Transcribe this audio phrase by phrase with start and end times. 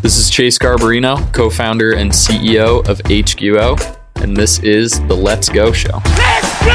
[0.00, 5.48] This is Chase Garbarino, co founder and CEO of HQO, and this is the Let's
[5.48, 6.00] Go Show.
[6.04, 6.70] Let's go!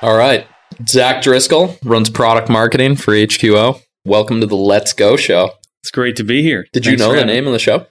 [0.00, 0.46] All right.
[0.88, 3.82] Zach Driscoll runs product marketing for HQO.
[4.06, 5.50] Welcome to the Let's Go Show.
[5.82, 6.66] It's great to be here.
[6.72, 7.84] Did Thanks you know the name of the show?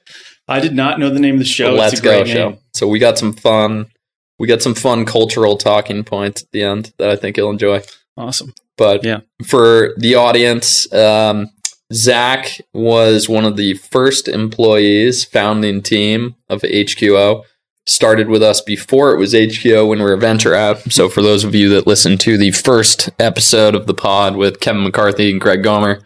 [0.48, 1.74] I did not know the name of the show.
[1.74, 2.58] The Let's Go Show.
[2.74, 3.92] So we got some fun.
[4.40, 7.84] We got some fun cultural talking points at the end that I think you'll enjoy.
[8.18, 8.56] Awesome.
[8.78, 11.50] But yeah, for the audience, um,
[11.94, 17.44] Zach was one of the first employees, founding team of HQO.
[17.86, 20.92] Started with us before it was HQO when we were a venture app.
[20.92, 24.60] So for those of you that listened to the first episode of the pod with
[24.60, 26.06] Kevin McCarthy and Greg Gomer,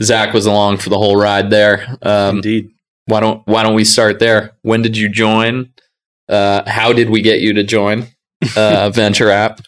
[0.00, 1.96] Zach was along for the whole ride there.
[2.02, 2.70] Um, Indeed.
[3.06, 4.52] Why don't Why don't we start there?
[4.62, 5.72] When did you join?
[6.28, 8.06] Uh, how did we get you to join
[8.54, 9.60] uh, Venture App,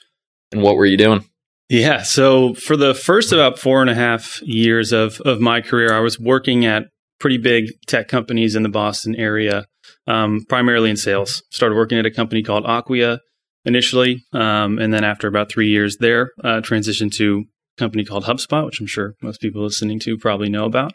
[0.52, 1.24] and what were you doing?
[1.70, 5.95] Yeah, so for the first about four and a half years of of my career,
[5.95, 6.88] I was working at
[7.21, 9.66] pretty big tech companies in the Boston area,
[10.09, 11.45] um, primarily in sales.
[11.52, 13.21] Started working at a company called Acquia
[13.65, 17.45] initially, um, and then after about three years there, uh, transitioned to
[17.79, 20.95] a company called HubSpot, which I'm sure most people listening to probably know about.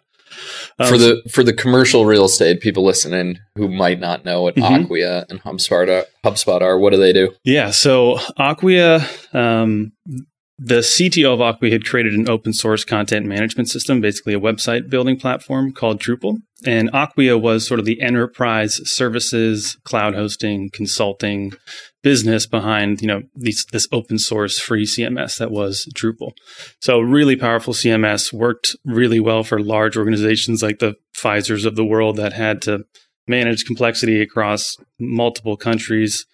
[0.78, 4.56] Um, for the for the commercial real estate people listening who might not know what
[4.56, 4.84] mm-hmm.
[4.84, 7.32] Acquia and HubSpot are, HubSpot are, what do they do?
[7.46, 9.94] Yeah, so Acquia, um,
[10.58, 14.90] the CTO of Acquia had created an open source content management system, basically a website
[14.90, 16.38] building platform called Drupal.
[16.66, 21.52] And Acquia was sort of the enterprise services, cloud hosting, consulting
[22.02, 26.32] business behind, you know, these, this open source free CMS that was Drupal.
[26.80, 31.86] So really powerful CMS worked really well for large organizations like the Pfizer's of the
[31.86, 32.86] world that had to
[33.28, 36.26] manage complexity across multiple countries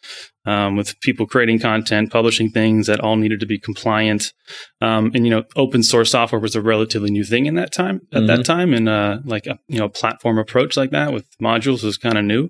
[0.46, 4.34] um, with people creating content, publishing things that all needed to be compliant.
[4.82, 8.02] Um, and you know, open source software was a relatively new thing in that time.
[8.12, 8.28] At mm-hmm.
[8.28, 11.98] that time, and uh, like a you know platform approach like that with modules was
[11.98, 12.50] kind of new.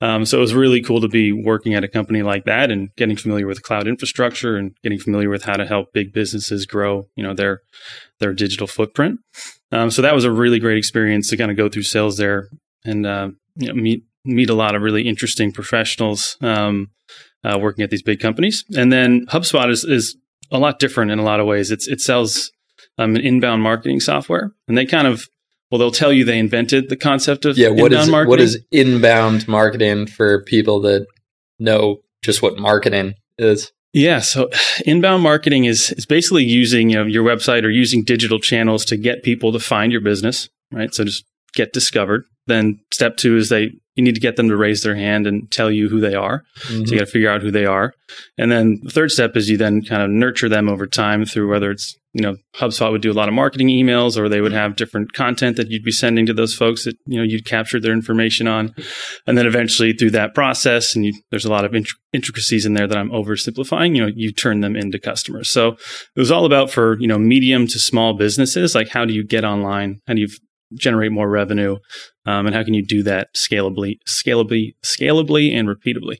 [0.00, 2.94] Um, so it was really cool to be working at a company like that and
[2.96, 7.06] getting familiar with cloud infrastructure and getting familiar with how to help big businesses grow.
[7.14, 7.62] You know their
[8.18, 9.20] their digital footprint.
[9.70, 12.48] Um, so that was a really great experience to kind of go through sales there
[12.84, 16.90] and uh, you know, meet meet a lot of really interesting professionals um,
[17.44, 18.64] uh, working at these big companies.
[18.76, 20.16] And then HubSpot is is
[20.50, 21.70] a lot different in a lot of ways.
[21.70, 22.50] It's it sells
[22.98, 25.28] um, an inbound marketing software, and they kind of
[25.70, 27.68] well, they'll tell you they invented the concept of yeah.
[27.68, 28.30] What is marketing.
[28.30, 31.06] what is inbound marketing for people that
[31.58, 33.72] know just what marketing is?
[33.92, 34.50] Yeah, so
[34.86, 38.96] inbound marketing is is basically using you know, your website or using digital channels to
[38.96, 40.92] get people to find your business, right?
[40.94, 42.24] So just get discovered.
[42.48, 45.50] Then step two is they you need to get them to raise their hand and
[45.50, 46.44] tell you who they are.
[46.68, 46.84] Mm-hmm.
[46.84, 47.94] So you got to figure out who they are.
[48.38, 51.50] And then the third step is you then kind of nurture them over time through
[51.50, 54.52] whether it's, you know, HubSpot would do a lot of marketing emails or they would
[54.52, 57.82] have different content that you'd be sending to those folks that, you know, you'd captured
[57.82, 58.72] their information on.
[59.26, 62.74] And then eventually through that process, and you, there's a lot of int- intricacies in
[62.74, 65.50] there that I'm oversimplifying, you know, you turn them into customers.
[65.50, 69.12] So it was all about for, you know, medium to small businesses, like how do
[69.12, 70.00] you get online?
[70.06, 70.28] How do you
[70.74, 71.76] generate more revenue
[72.28, 76.18] um, and how can you do that scalably scalably scalably and repeatably?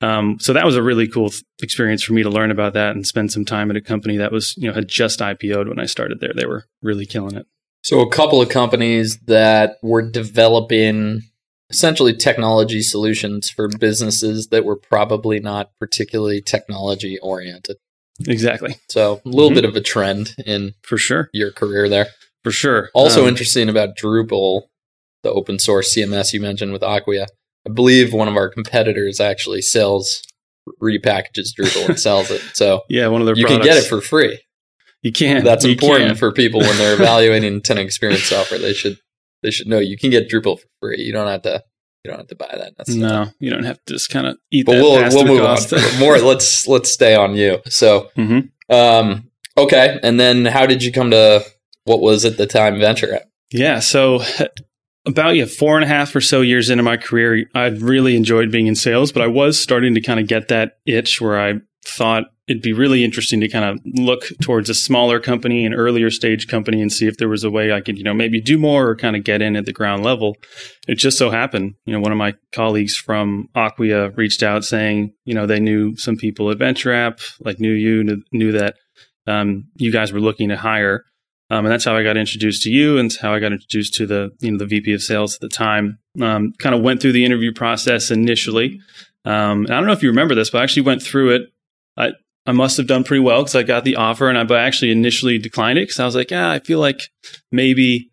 [0.00, 2.94] Um, so that was a really cool th- experience for me to learn about that
[2.96, 5.78] and spend some time at a company that was you know had just ipo'd when
[5.78, 6.32] i started there.
[6.34, 7.46] They were really killing it.
[7.82, 11.22] So a couple of companies that were developing
[11.68, 17.76] essentially technology solutions for businesses that were probably not particularly technology oriented.
[18.26, 18.76] Exactly.
[18.88, 19.54] So a little mm-hmm.
[19.56, 21.28] bit of a trend in for sure.
[21.32, 22.06] your career there
[22.42, 22.90] for sure.
[22.94, 24.62] Also um, interesting about Drupal,
[25.22, 27.26] the open source CMS you mentioned with Acquia.
[27.66, 30.22] I believe one of our competitors actually sells
[30.82, 32.42] repackages Drupal and sells it.
[32.54, 33.66] So yeah, one of their you products.
[33.66, 34.40] can get it for free.
[35.02, 35.44] You can.
[35.44, 36.16] That's you important can.
[36.16, 38.60] for people when they're evaluating tenant experience software.
[38.60, 38.98] They should
[39.42, 41.02] they should know you can get Drupal for free.
[41.02, 41.62] You don't have to
[42.04, 42.74] you don't have to buy that.
[42.76, 44.66] That's no, you don't have to just kind of eat.
[44.66, 45.72] But we'll we'll move cost.
[45.72, 45.80] on.
[46.00, 46.18] More.
[46.18, 47.60] Let's let's stay on you.
[47.66, 48.74] So, mm-hmm.
[48.74, 49.98] um, okay.
[50.02, 51.44] And then, how did you come to
[51.84, 53.20] what was at the time venture?
[53.50, 54.20] Yeah, so
[55.06, 58.50] about yeah four and a half or so years into my career, I really enjoyed
[58.50, 61.54] being in sales, but I was starting to kind of get that itch where I
[61.84, 66.10] thought it'd be really interesting to kind of look towards a smaller company, an earlier
[66.10, 68.58] stage company, and see if there was a way I could, you know, maybe do
[68.58, 70.36] more or kind of get in at the ground level.
[70.88, 75.12] It just so happened, you know, one of my colleagues from Acquia reached out saying,
[75.24, 78.74] you know, they knew some people at Venture App, like knew you, knew, knew that
[79.28, 81.04] um, you guys were looking to hire.
[81.50, 84.06] Um, and that's how I got introduced to you and how I got introduced to
[84.06, 85.98] the, you know, the VP of sales at the time.
[86.20, 88.80] Um, kind of went through the interview process initially.
[89.24, 91.42] Um, I don't know if you remember this, but I actually went through it.
[91.96, 92.12] I,
[92.46, 94.92] I must have done pretty well because I got the offer, and I I actually
[94.92, 97.10] initially declined it because I was like, yeah, I feel like
[97.52, 98.09] maybe.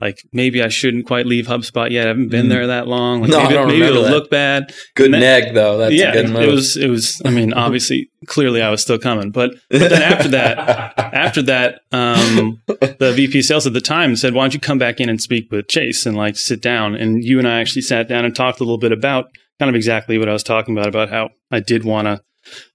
[0.00, 2.04] Like maybe I shouldn't quite leave HubSpot yet.
[2.04, 2.50] I haven't been Mm.
[2.50, 3.22] there that long.
[3.22, 4.10] Like No, I maybe don't maybe remember it'll that.
[4.12, 4.72] look bad.
[4.94, 5.78] Good then- neg though.
[5.78, 6.42] That's yeah, a good move.
[6.42, 6.76] it was.
[6.76, 7.22] It was.
[7.24, 9.30] I mean, obviously, clearly, I was still coming.
[9.30, 14.34] But but then after that, after that, um, the VP sales at the time said,
[14.34, 17.24] "Why don't you come back in and speak with Chase and like sit down?" And
[17.24, 20.18] you and I actually sat down and talked a little bit about kind of exactly
[20.18, 22.20] what I was talking about about how I did want to.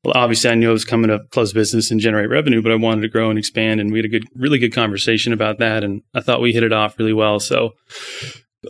[0.04, 2.76] Well, obviously, I knew I was coming to close business and generate revenue, but I
[2.76, 3.80] wanted to grow and expand.
[3.80, 5.84] And we had a good, really good conversation about that.
[5.84, 7.40] And I thought we hit it off really well.
[7.40, 7.72] So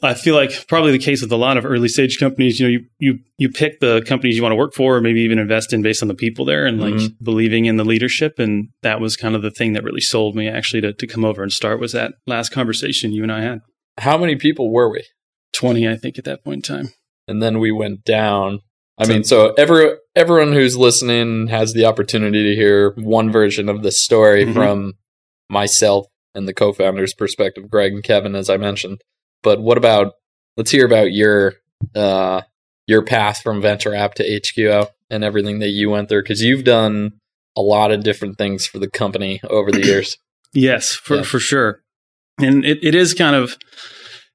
[0.01, 2.69] I feel like probably the case with a lot of early stage companies, you know,
[2.71, 5.73] you you you pick the companies you want to work for, or maybe even invest
[5.73, 7.15] in based on the people there, and like Mhm.
[7.21, 8.39] believing in the leadership.
[8.39, 11.25] And that was kind of the thing that really sold me actually to to come
[11.25, 13.59] over and start was that last conversation you and I had.
[13.97, 15.03] How many people were we?
[15.53, 16.93] Twenty, I think, at that point in time.
[17.27, 18.59] And then we went down.
[18.97, 23.81] I mean, so every everyone who's listening has the opportunity to hear one version of
[23.83, 24.53] this story Mhm.
[24.53, 24.93] from
[25.49, 29.01] myself and the co-founders' perspective, Greg and Kevin, as I mentioned.
[29.43, 30.13] But what about?
[30.57, 31.53] Let's hear about your
[31.95, 32.41] uh,
[32.87, 36.63] your path from Venture App to HQO and everything that you went through because you've
[36.63, 37.13] done
[37.55, 40.17] a lot of different things for the company over the years.
[40.53, 41.21] Yes, for Yeah.
[41.23, 41.81] for sure.
[42.39, 43.57] And it, it is kind of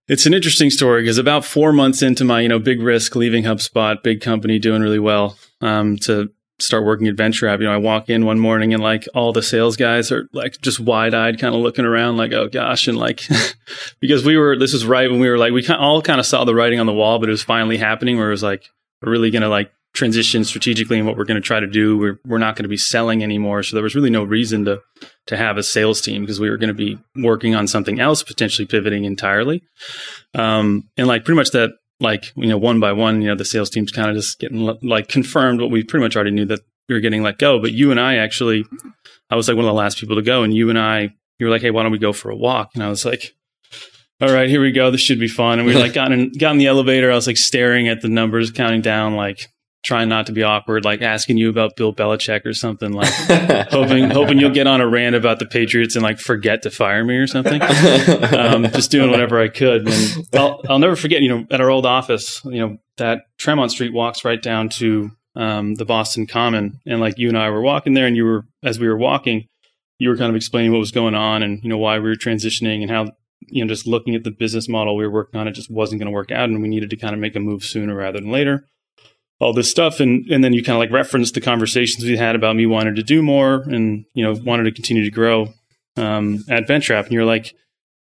[0.08, 3.44] it's an interesting story because about four months into my you know big risk leaving
[3.44, 7.61] HubSpot, big company doing really well, um, to start working at Venture App.
[7.61, 10.61] You know, I walk in one morning and like all the sales guys are like
[10.61, 13.23] just wide eyed, kind of looking around, like oh gosh, and like
[14.00, 16.44] because we were this is right when we were like we all kind of saw
[16.44, 18.70] the writing on the wall, but it was finally happening where it was like
[19.02, 21.98] we're really gonna like transition strategically and what we're going to try to do.
[21.98, 24.81] We're we're not going to be selling anymore, so there was really no reason to
[25.26, 28.22] to have a sales team because we were going to be working on something else,
[28.22, 29.62] potentially pivoting entirely.
[30.34, 33.44] Um, and like pretty much that, like you know, one by one, you know, the
[33.44, 36.60] sales team's kind of just getting like confirmed what we pretty much already knew that
[36.88, 37.58] we were getting let go.
[37.58, 38.64] But you and I actually,
[39.31, 41.46] I was like one of the last people to go, and you and I, you
[41.46, 42.70] were like, hey, why don't we go for a walk?
[42.75, 43.34] And I was like.
[44.19, 44.90] All right, here we go.
[44.90, 45.58] This should be fun.
[45.58, 47.12] And we like got in, got in the elevator.
[47.12, 49.50] I was like staring at the numbers, counting down, like
[49.87, 53.12] trying not to be awkward, like asking you about Bill Belichick or something, like
[53.71, 57.05] hoping hoping you'll get on a rant about the Patriots and like forget to fire
[57.05, 57.62] me or something.
[58.27, 59.88] Um, just doing whatever I could.
[59.88, 63.71] And I'll, I'll never forget, you know, at our old office, you know, that Tremont
[63.71, 66.81] Street walks right down to um, the Boston Common.
[66.85, 69.47] And like you and I were walking there, and you were, as we were walking,
[69.99, 72.17] you were kind of explaining what was going on and, you know, why we were
[72.17, 75.47] transitioning and how, you know, just looking at the business model we were working on,
[75.47, 76.49] it just wasn't going to work out.
[76.49, 78.67] And we needed to kind of make a move sooner rather than later
[79.38, 82.35] all this stuff and and then you kind of like referenced the conversations we had
[82.35, 85.49] about me wanting to do more and you know wanted to continue to grow
[85.97, 87.55] um, at Venture App and you're like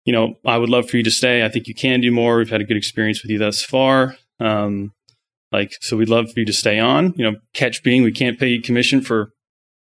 [0.06, 1.44] you know I would love for you to stay.
[1.46, 2.38] I think you can do more.
[2.38, 4.16] We've had a good experience with you thus far.
[4.40, 4.94] Um,
[5.52, 7.14] like so we'd love for you to stay on.
[7.16, 9.32] You know catch being we can't pay you commission for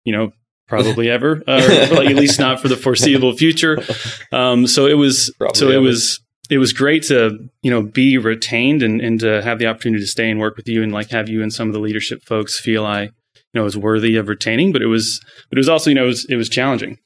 [0.04, 0.32] you know
[0.68, 3.80] probably ever uh, or like at least not for the foreseeable future.
[4.34, 5.82] Um, so it was Probably so it ever.
[5.82, 10.02] was it was great to you know be retained and, and to have the opportunity
[10.04, 12.24] to stay and work with you and like have you and some of the leadership
[12.24, 13.10] folks feel I you
[13.54, 16.08] know was worthy of retaining but it was but it was also you know it
[16.08, 16.98] was, it was challenging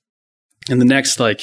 [0.70, 1.42] and the next like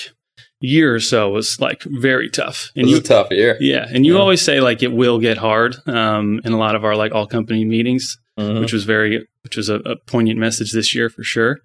[0.61, 3.57] year or so was like very tough it and was you a tough year.
[3.61, 4.21] yeah and you Yeah.
[4.21, 7.27] always say like it will get hard um, in a lot of our like all
[7.27, 8.61] company meetings Mhm.
[8.61, 11.59] which was very which was a, a poignant message this year for sure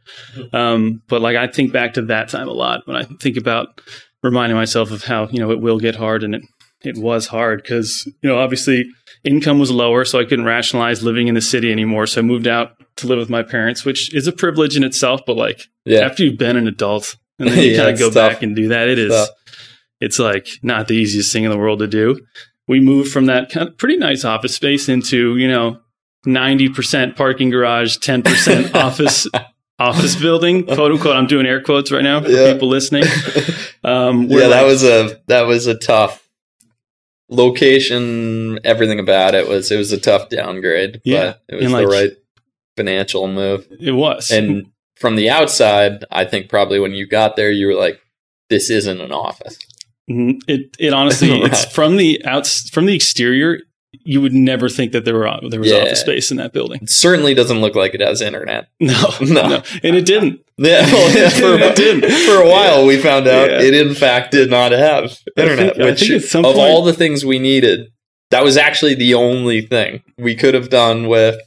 [0.54, 3.80] um, but like i think back to that time a lot when i think about
[4.24, 6.42] reminding myself of how you know it will get hard and it
[6.82, 8.86] it was hard because you know obviously
[9.24, 12.48] income was lower so i couldn't rationalize living in the city anymore so i moved
[12.48, 16.00] out to live with my parents which is a privilege in itself but like Yeah.
[16.02, 18.34] after you've been an adult and then you Yeah, kind of go tough.
[18.34, 19.30] back and do that it is Tough.
[20.02, 22.20] it's like not the easiest thing in the world to do
[22.68, 25.78] we moved from that kind of pretty nice office space into you know
[26.26, 29.28] 90% parking garage 10% office
[29.80, 32.54] office building quote unquote i'm doing air quotes right now for Yeah.
[32.54, 33.04] people listening
[33.84, 36.20] um yeah, we're that like- was a that was a tough
[37.30, 38.60] location.
[38.64, 41.02] Everything about it was it was a tough downgrade.
[41.04, 42.12] Yeah, but it was and the like- right
[42.78, 43.68] financial move.
[43.80, 47.76] it was And from the outside, I think probably when you got there, you were
[47.76, 48.00] like,
[48.50, 49.58] "This isn't an office."
[50.10, 50.42] Mhm.
[50.48, 53.62] it it honestly it's from the outs from the exterior
[54.04, 55.78] you would never think that there were there was Yeah.
[55.84, 58.68] office space in that building It certainly doesn't look like it has internet.
[58.80, 59.48] no No.
[59.48, 62.10] no, and it didn't Yeah, well, yeah, for, It didn't.
[62.26, 63.62] for a while, we found out Yeah.
[63.62, 65.76] it in fact did not have internet.
[65.76, 67.92] think- which, think at some of point- all the things we needed,
[68.32, 71.08] that was actually the only thing we could have done.
[71.08, 71.40] With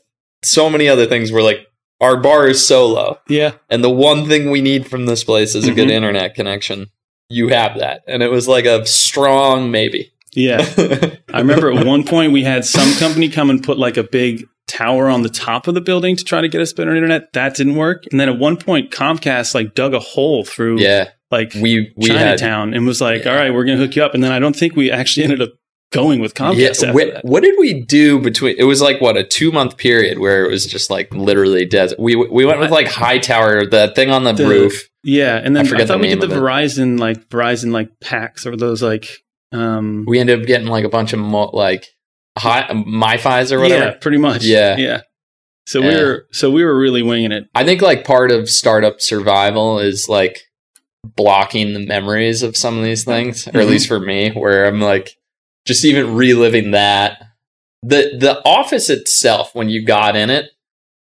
[0.44, 1.66] so many other things, we're like,
[2.00, 5.54] our bar is so low, yeah and the one thing we need from this place
[5.54, 5.92] is a good Mhm.
[5.92, 6.86] internet connection.
[7.28, 10.12] You have that, and it was like a strong maybe.
[10.36, 10.64] Yeah
[11.32, 14.44] I remember at one point we had some company come and put like a big
[14.68, 17.32] tower on the top of the building to try to get us better internet.
[17.32, 18.04] That didn't work.
[18.10, 22.08] And then at one point, Comcast like dug a hole through Yeah, like we we
[22.10, 23.30] had Chinatown and was like, Yeah.
[23.32, 25.24] "All right, we're going to hook you up." And then I don't think we actually
[25.24, 25.50] ended up
[25.92, 26.56] going with Comcast.
[26.56, 27.24] Yeah, after wh- that.
[27.24, 28.56] what did we do between?
[28.58, 31.98] It was like what a two month period where it was just like literally desert.
[32.00, 34.88] We we went with like Hightower, the thing on the, The- roof.
[35.04, 36.36] Yeah, and then I I, thought the we did the it.
[36.36, 39.06] Verizon like Verizon like packs or those like
[39.52, 41.86] um We ended up getting like a bunch of mo- like
[42.38, 43.84] high MiFi's or whatever.
[43.86, 44.44] yeah, pretty much.
[44.44, 44.76] Yeah.
[44.76, 45.00] yeah.
[45.66, 47.44] So we were so we were really winging it.
[47.54, 50.38] I think like part of startup survival is like
[51.04, 53.70] blocking the memories of some of these things, or at Mhm.
[53.70, 55.10] least for me, where I'm like
[55.66, 57.20] just even reliving that.
[57.82, 60.46] The the office itself, when you got in it,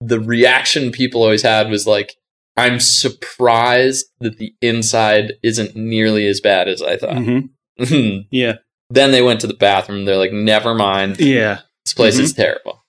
[0.01, 2.15] the reaction people always had was like,
[2.57, 7.17] I'm surprised that the inside isn't nearly as bad as I thought.
[7.17, 7.39] hmm
[7.77, 8.57] Yeah,
[8.89, 10.05] then they went to the bathroom.
[10.05, 11.19] They're like, never mind.
[11.19, 11.59] yeah.
[11.85, 12.23] This place Mm-hmm.
[12.23, 12.79] is terrible.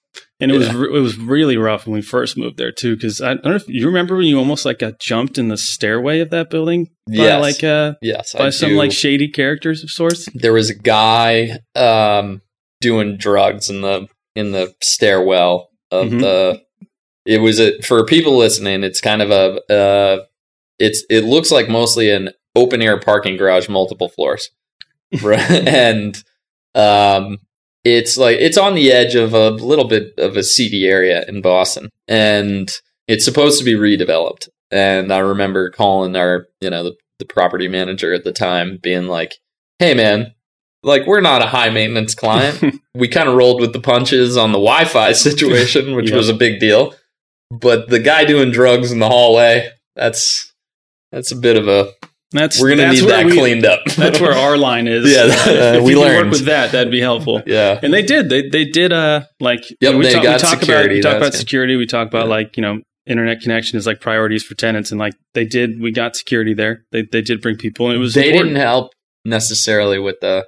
[0.41, 3.21] And it was re- it was really rough when we first moved there too, because
[3.21, 5.57] I, I don't know if you remember when you almost like got jumped in the
[5.57, 7.41] stairway of that building by Yes.
[7.41, 8.33] like uh Yes.
[8.35, 8.77] by I some do.
[8.77, 10.29] like shady characters of sorts.
[10.35, 12.43] there was a guy um,
[12.81, 16.21] doing drugs in the in the stairwell of Mhm.
[16.21, 16.63] the.
[17.27, 18.83] It was a for people listening.
[18.85, 19.73] It's kind of a.
[19.73, 20.25] Uh,
[20.79, 24.51] it's it looks like mostly an open air parking garage, multiple floors,
[25.23, 25.41] right?
[25.69, 26.17] and
[26.75, 27.39] um,
[27.85, 31.43] it's like it's on the edge of a little bit of a seedy area in
[31.43, 32.71] Boston, and
[33.09, 34.49] it's supposed to be redeveloped.
[34.71, 39.07] And I remember calling our, you know, the, the property manager at the time, being
[39.07, 39.35] like,
[39.79, 40.33] "Hey, man,
[40.83, 42.81] like we're not a high maintenance client.
[42.95, 46.17] we kind of rolled with the punches on the Wi-Fi situation, which Yeah.
[46.17, 46.95] was a big deal.
[47.51, 50.53] But the guy doing drugs in the hallway, that's
[51.13, 51.93] that's a bit of a.
[52.35, 53.81] That's We're gonna that's need that we- cleaned up.
[53.97, 55.05] That's where our line is.
[55.11, 56.27] Yeah, that- if we you learned.
[56.27, 56.73] work with that.
[56.73, 57.41] That'd be helpful.
[57.47, 58.29] yeah, And they did.
[58.29, 58.93] They they did.
[58.93, 60.87] Uh, like you know, we, talk, we talk security.
[60.87, 61.39] about we talk about good.
[61.39, 61.77] security.
[61.77, 62.31] We talk about Yeah.
[62.37, 65.81] like you know internet connection is like priorities for tenants, and like they did.
[65.81, 66.85] We got security there.
[66.91, 68.51] They they did bring people, and it was they important.
[68.55, 68.93] didn't help
[69.25, 70.45] necessarily with the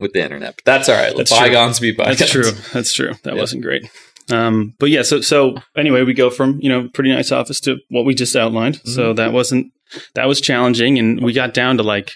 [0.00, 1.16] with the internet, but that's all right.
[1.16, 1.48] That's true.
[1.80, 2.18] be bygones.
[2.18, 2.50] That's true.
[2.72, 3.12] That's true.
[3.22, 3.40] That Yeah.
[3.40, 3.88] wasn't great.
[4.30, 7.78] Um, but yeah, so so anyway, we go from you know pretty nice office to
[7.88, 8.76] what we just outlined.
[8.76, 8.90] Mm-hmm.
[8.90, 9.72] So that wasn't
[10.14, 12.12] that was challenging, and we got down to like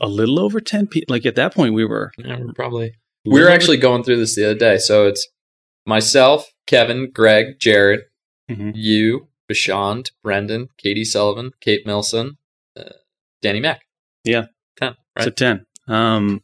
[0.00, 1.12] a little over ten people.
[1.14, 2.94] Like at that point, we were Yeah, probably
[3.24, 4.78] we were actually going through this the other day.
[4.78, 5.26] So it's
[5.86, 8.00] myself, Kevin, Greg, Jared,
[8.50, 8.72] Mhm.
[8.74, 12.36] you, Bashand, Brendan, Katie Sullivan, Kate Milson,
[12.76, 12.90] uh,
[13.42, 13.82] Danny Mack.
[14.24, 14.46] Yeah.
[14.76, 14.94] ten.
[15.18, 15.36] So Right.
[15.36, 15.66] 10.
[15.86, 16.42] Um,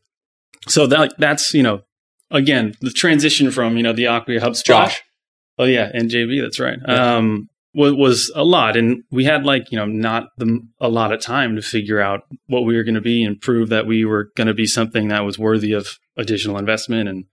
[0.69, 1.83] so that that's, you know,
[2.31, 4.65] again, the transition from, you know, the Acquia HubSpot.
[4.65, 5.03] Josh.
[5.59, 5.91] Oh yeah.
[5.93, 6.79] And JB, that's right.
[6.87, 7.17] Yeah.
[7.17, 8.77] Um, was, was a lot.
[8.77, 12.23] And we had like, you know, not the, a lot of time to figure out
[12.47, 15.09] what we were going to be and prove that we were going to be something
[15.09, 17.25] that was worthy of additional investment and,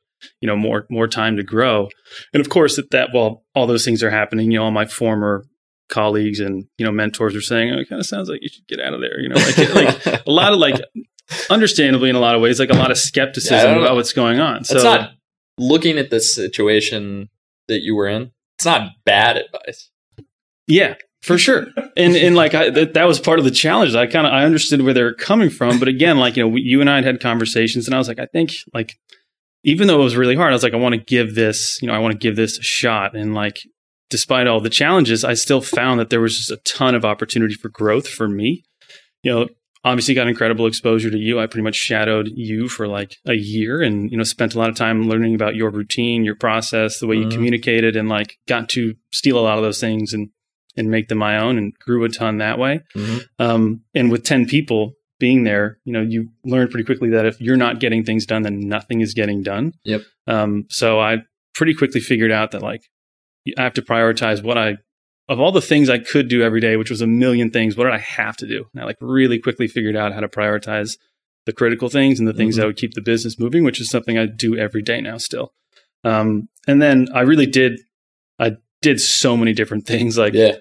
[0.42, 1.90] you know, more, more time to grow.
[2.34, 4.86] And of course that, that, while all those things are happening, you know, all my
[4.86, 5.46] former
[5.90, 8.68] colleagues and, you know, mentors are saying, oh, it kind of sounds like you should
[8.68, 9.20] get out of there.
[9.20, 10.76] You know, like, like a lot of like
[11.50, 14.40] understandably in a lot of ways like a lot of skepticism don't about what's going
[14.40, 14.58] on.
[14.58, 15.12] It's so not
[15.58, 17.30] looking at the situation
[17.68, 18.32] that you were in.
[18.58, 19.90] It's not bad advice.
[20.68, 21.68] yeah for sure.
[21.96, 23.96] And and like I, that, that was part of the challenge.
[23.96, 26.50] I kind of i understood where they were coming from but again like you know
[26.50, 28.98] we, you and i had had conversations and i was like i think like
[29.64, 31.88] even though it was really hard i was like i want to give this you
[31.88, 33.16] know i want to give this a shot.
[33.16, 33.60] And like
[34.10, 37.56] despite all the challenges i still found that there was just a ton of opportunity
[37.56, 38.64] for growth for me.
[39.24, 39.48] You know
[39.84, 43.82] obviously got incredible exposure to you i pretty much shadowed you for like a year
[43.82, 47.08] and you know spent a lot of time learning about your routine your process the
[47.08, 47.32] way you Mhm.
[47.32, 50.30] communicated and like got to steal a lot of those things and
[50.76, 53.26] and make them my own and grew a ton that way Mhm.
[53.40, 57.40] um, and with 10 people being there you know you learn pretty quickly that if
[57.42, 60.02] you're not getting things done then nothing is getting done Yep.
[60.28, 61.24] um, so i
[61.56, 62.82] pretty quickly figured out that like
[63.58, 64.78] i have to prioritize what i
[65.30, 67.84] of all the things i could do every day which was a million things what
[67.86, 70.98] did i have to do and i like really quickly figured out how to prioritize
[71.46, 72.60] the critical things and the things Mhm.
[72.60, 75.54] that would keep the business moving which is something i do every day now still
[76.04, 77.80] um, and then i really did
[78.40, 80.56] i did so many different things like Yeah.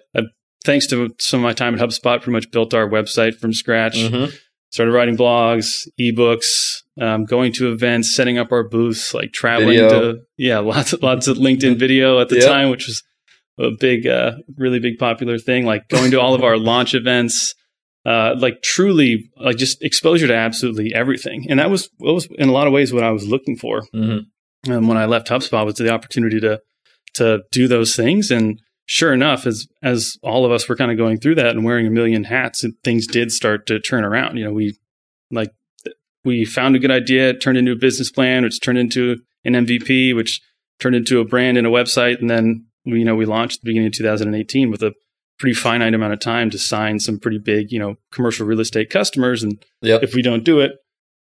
[0.65, 3.97] thanks to some of my time at HubSpot, pretty much built our website from scratch.
[3.99, 4.33] Mhm.
[4.73, 9.89] Started writing blogs, ebooks, um, going to events, setting up our booths, like traveling Video.
[10.15, 12.45] to yeah, lots of lots of LinkedIn video at the Yep.
[12.47, 13.03] time, which was
[13.59, 15.65] a big, uh, really big popular thing.
[15.65, 17.55] Like going to all of our launch events,
[18.05, 21.47] uh, like truly, like just exposure to absolutely everything.
[21.49, 23.83] And that was that was in a lot of ways what I was looking for
[23.95, 24.27] Mhm.
[24.69, 26.61] um, when I left HubSpot was the opportunity to
[27.15, 28.31] to do those things.
[28.31, 31.65] And sure enough, as as all of us were kind of going through that and
[31.65, 34.37] wearing a million hats, things did start to turn around.
[34.37, 34.77] You know, we
[35.31, 35.51] like
[36.25, 39.55] we found a good idea, it turned into a business plan, which turned into an
[39.55, 40.41] MVP, which
[40.81, 43.63] turned into a brand and a website, and then we, you know we launched at
[43.63, 44.95] the beginning of 2018 with a
[45.39, 48.89] pretty finite amount of time to sign some pretty big you know commercial real estate
[48.91, 50.03] customers, and Yep.
[50.03, 50.73] if we don't do it,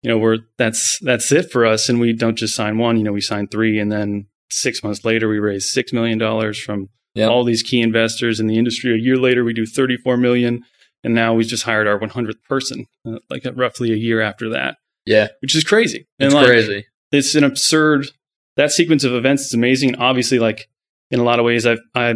[0.02, 3.02] you know we're that's that's it for us, and we don't just sign one, you
[3.04, 6.88] know we sign three, and then six months later we raise six million dollars from
[7.16, 7.30] Yep.
[7.30, 8.92] all these key investors in the industry.
[8.92, 10.64] A year later we do 34 million,
[11.02, 14.50] and now we just hired our 100th person, uh, like uh, roughly a year after
[14.50, 15.28] that, Yeah.
[15.40, 16.06] which is crazy.
[16.18, 16.84] It's like, crazy.
[17.10, 18.08] it's an absurd
[18.56, 20.68] that sequence of events is amazing and obviously like
[21.10, 22.14] in a lot of ways i i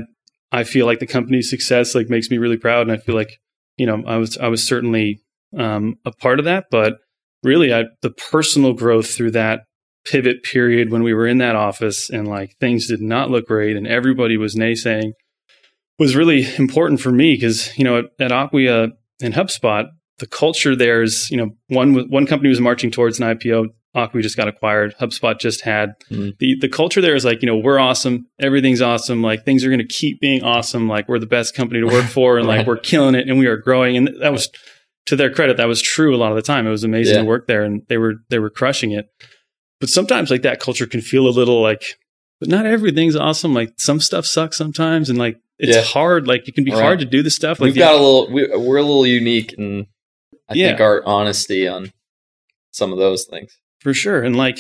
[0.53, 3.39] i feel like the company's success like makes me really proud and i feel like
[3.77, 5.21] you know i was i was certainly
[5.59, 6.99] um a part of that but
[7.43, 9.63] really i the personal growth through that
[10.05, 13.77] pivot period when we were in that office and like things did not look great
[13.77, 15.13] and everybody was naysaying
[15.99, 18.89] was really important for me because you know at, at Acquia
[19.23, 23.37] and HubSpot the culture there is you know one one company was marching towards an
[23.37, 26.39] IPO Acquia just got acquired HubSpot just had Mhm.
[26.39, 29.69] the the culture there is like you know we're awesome everything's awesome like things are
[29.69, 32.67] going to keep being awesome like we're the best company to work for and like
[32.67, 34.49] we're killing it and we are growing and that was
[35.07, 37.23] to their credit that was true a lot of the time it was amazing Yeah.
[37.23, 39.07] to work there and they were they were crushing it
[39.81, 41.83] but sometimes like that culture can feel a little like
[42.39, 45.83] but not everything's awesome like some stuff sucks sometimes and like it's Yeah.
[45.83, 46.81] hard like it can be Right.
[46.81, 48.31] hard to do this stuff like We've got a little.
[48.31, 49.87] We, we're a little unique, and
[50.49, 51.93] I think our honesty on
[52.71, 53.59] some of those things.
[53.81, 54.23] For sure.
[54.23, 54.59] And like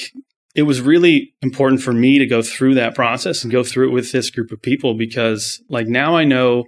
[0.55, 3.93] it was really important for me to go through that process and go through it
[3.93, 6.65] with this group of people because like now I know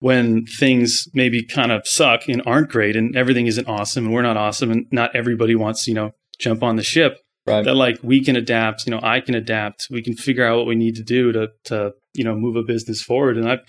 [0.00, 4.22] when things maybe kind of suck and aren't great and everything isn't awesome and we're
[4.22, 7.64] not awesome and not everybody wants, you know, jump on the ship Right.
[7.64, 9.88] that like we can adapt, you know, I can adapt.
[9.90, 12.62] We can figure out what we need to do to to, you know, move a
[12.62, 13.60] business forward and I've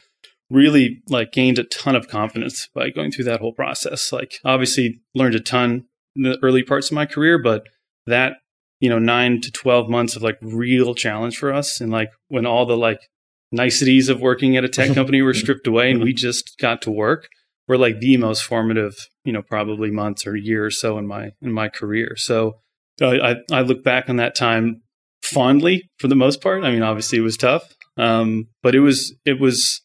[0.49, 4.11] really like gained a ton of confidence by going through that whole process.
[4.11, 5.85] Like obviously learned a ton
[6.15, 7.63] in the early parts of my career, but
[8.07, 8.37] that
[8.79, 12.45] you know nine to 12 months of like real challenge for us and like when
[12.45, 12.99] all the like
[13.51, 16.91] niceties of working at a tech company were stripped away and we just got to
[16.91, 17.27] work
[17.67, 18.93] were like the most formative
[19.23, 22.15] you know probably months or year or so in my in my career.
[22.17, 22.59] So
[23.01, 24.81] I, I look back on that time
[25.23, 26.63] fondly for the most part.
[26.63, 29.81] I mean obviously it was tough um, but it was it was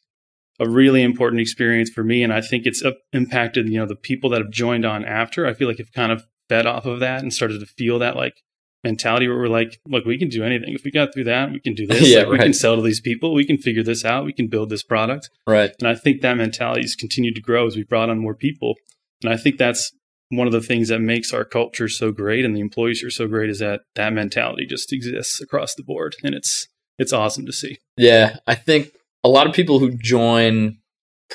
[0.60, 3.94] a really important experience for me and i think it's uh, impacted you know the
[3.94, 5.46] people that have joined on after.
[5.46, 8.16] I feel like have kind of fed off of that and started to feel that
[8.16, 8.42] like
[8.84, 10.72] mentality where we're like look we can do anything.
[10.72, 12.08] If we got through that we can do this.
[12.08, 13.34] Yeah, like, we can sell to these people.
[13.34, 14.24] We can figure this out.
[14.24, 15.30] We can build this product.
[15.46, 15.72] Right.
[15.78, 18.74] and i think that mentality has continued to grow as we brought on more people.
[19.22, 19.92] And i think that's
[20.30, 23.26] one of the things that makes our culture so great and the employees are so
[23.26, 26.16] great is that that mentality just exists across the board.
[26.22, 27.78] And it's it's awesome to see.
[27.96, 28.92] Yeah, I think
[29.24, 30.78] a lot of people who join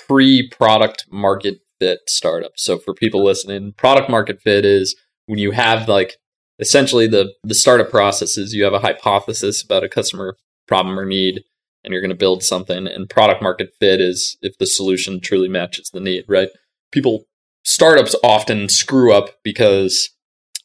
[0.08, 2.63] pre-product market fit startups.
[2.63, 4.95] So for people listening, product market fit is
[5.26, 6.18] when you have like
[6.60, 11.06] essentially the the startup process is you have a hypothesis about a customer problem or
[11.06, 11.44] need
[11.84, 15.50] and you're going to build something and product market fit is if the solution truly
[15.50, 16.50] matches the need, right?
[16.92, 17.26] People
[17.66, 20.10] startups often screw up because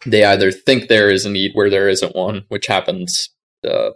[0.07, 3.31] they either think there is a need where there isn't one, which happens
[3.68, 3.90] uh,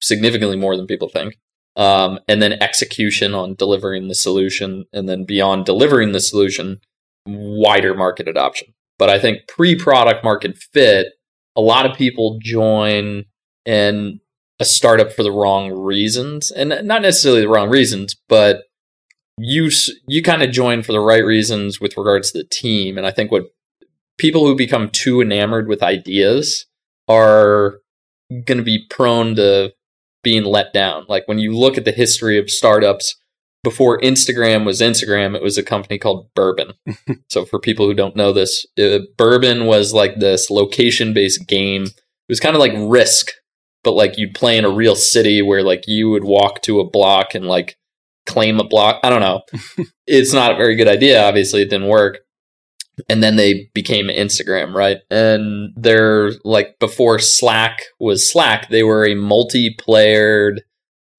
[0.00, 1.36] significantly more than people think.
[1.76, 6.80] Um, and then execution on delivering the solution, and then beyond delivering the solution,
[7.26, 8.74] wider market adoption.
[8.98, 11.08] But I think pre product market fit,
[11.56, 13.24] a lot of people join
[13.64, 14.20] in
[14.60, 18.64] a startup for the wrong reasons, and not necessarily the wrong reasons, but
[19.38, 19.70] you
[20.06, 22.96] you kind of join for the right reasons with regards to the team.
[22.96, 23.46] And I think what
[24.18, 26.66] people who become too enamored with ideas
[27.08, 27.80] are
[28.30, 29.72] going to be prone to
[30.22, 31.04] being let down.
[31.08, 33.16] Like when you look at the history of startups,
[33.64, 36.74] before Instagram was Instagram, it was a company called Burbn.
[37.28, 41.84] so for people who don't know this, uh, Burbn was like this location-based game.
[41.84, 41.92] It
[42.28, 43.30] was kind of like Risk,
[43.82, 46.88] but like you'd play in a real city where like you would walk to a
[46.88, 47.76] block and like
[48.26, 49.00] claim a block.
[49.02, 49.42] I don't know.
[50.06, 51.24] it's not a very good idea.
[51.24, 52.18] Obviously, it didn't work.
[53.08, 54.98] And then they became Instagram, right?
[55.10, 60.58] And they're like before Slack was Slack, they were a multiplayered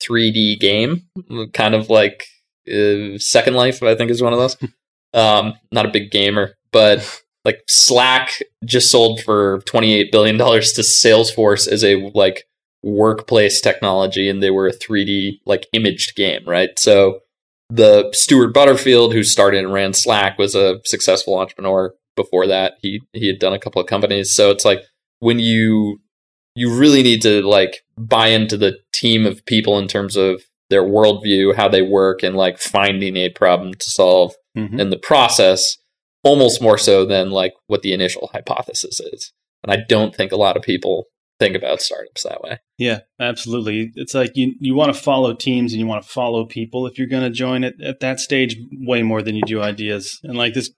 [0.01, 1.07] 3D game,
[1.53, 2.23] kind of like
[2.71, 4.57] uh, Second Life, I think is one of those.
[5.13, 11.69] Um, not a big gamer, but like Slack just sold for $28 billion to Salesforce
[11.69, 12.43] as a like
[12.83, 16.77] workplace technology, and they were a 3D like imaged game, right?
[16.77, 17.21] So
[17.69, 21.93] the Stewart Butterfield, who started and ran Slack, was a successful entrepreneur.
[22.15, 24.33] Before that, he he had done a couple of companies.
[24.33, 24.81] So it's like
[25.19, 25.99] when you
[26.55, 30.83] you really need to like buy into the team of people in terms of their
[30.83, 34.79] worldview, how they work, and like finding a problem to solve Mhm.
[34.79, 35.77] in the process,
[36.23, 39.31] almost more so than like what the initial hypothesis is.
[39.63, 41.05] And I don't think a lot of people
[41.39, 42.59] think about startups that way.
[42.77, 43.91] Yeah, absolutely.
[43.95, 46.97] It's like you you want to follow teams and you want to follow people if
[46.97, 50.19] you're going to join it at that stage way more than you do ideas.
[50.23, 50.71] And like this,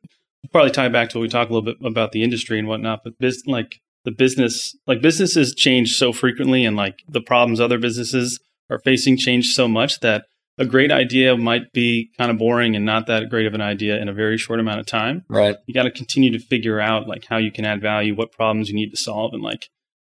[0.52, 3.02] probably tie back to what we talk a little bit about the industry and whatnot.
[3.04, 7.78] But biz, like the business, like businesses change so frequently, and like the problems other
[7.78, 10.26] businesses are facing change so much that
[10.58, 14.00] a great idea might be kind of boring and not that great of an idea
[14.02, 15.24] in a very short amount of time.
[15.30, 15.56] Right.
[15.68, 18.70] You got to continue to figure out like how you can add value, what problems
[18.70, 19.70] you need to solve, and like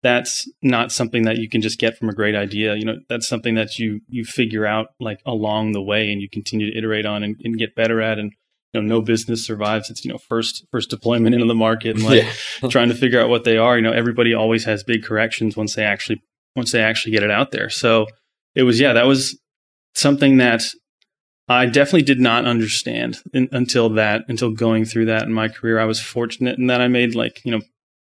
[0.02, 2.76] that's not something that you can just get from a great idea.
[2.76, 6.28] You know, that's something that you you figure out like along the way, and you
[6.28, 8.18] continue to iterate on and, and get better at.
[8.18, 8.32] And
[8.72, 12.04] you know, no business survives its you know first first deployment into the market and
[12.04, 12.68] like yeah.
[12.70, 13.76] trying to figure out what they are.
[13.76, 16.22] You know, everybody always has big corrections once they actually
[16.54, 17.68] once they actually get it out there.
[17.68, 18.06] So
[18.58, 19.38] it was yeah, that was
[19.94, 20.62] something that
[21.48, 25.78] I definitely did not understand in, until that until going through that in my career.
[25.78, 27.60] I was fortunate in that I made like you know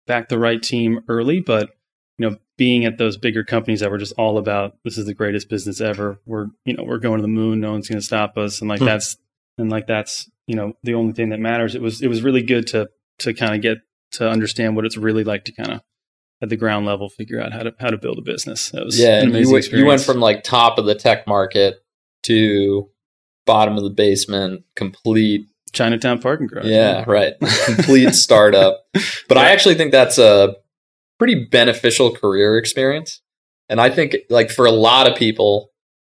[0.07, 1.71] back the right team early, but
[2.19, 5.15] you know, being at those bigger companies that were just all about this is the
[5.15, 6.21] greatest business ever.
[6.27, 7.61] We're, you know, we're going to the moon.
[7.61, 8.61] No one's going to stop us.
[8.61, 8.87] And like hmm.
[8.87, 9.17] that's,
[9.57, 11.77] and like that's, you know, the only thing that matters.
[11.77, 13.79] It was, it was really good to, to kind of get
[14.13, 15.83] to understand what it's really like to kind of
[16.41, 18.71] at the ground level figure out how to, how to build a business.
[18.71, 19.23] That was yeah.
[19.23, 21.83] you, went, you went from like top of the tech market
[22.25, 22.89] to
[23.47, 26.67] bottom of the basement, complete Chinatown parking garage.
[26.67, 27.35] Yeah, right.
[27.67, 28.87] Complete startup.
[28.93, 29.43] But yeah.
[29.43, 30.57] I actually think that's a
[31.19, 33.21] pretty beneficial career experience.
[33.69, 35.71] And I think like for a lot of people,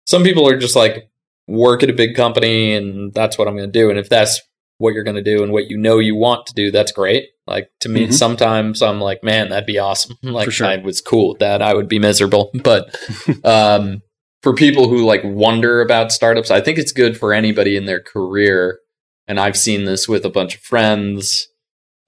[0.06, 1.10] some people are just like
[1.48, 3.90] work at a big company and that's what I'm going to do.
[3.90, 4.42] And if that's
[4.82, 7.30] what you're going to do and what you know you want to do, that's great.
[7.48, 8.12] Like to me, mm-hmm.
[8.13, 10.17] sometimes I'm like, man, that'd be awesome.
[10.24, 10.67] Like sure.
[10.67, 11.62] I was cool with that.
[11.62, 12.52] I would be miserable.
[12.63, 12.96] But
[13.44, 14.02] um,
[14.41, 18.02] for people who like wonder about startups, I think it's good for anybody in their
[18.02, 18.80] career.
[19.28, 21.48] And I've seen this with a bunch of friends.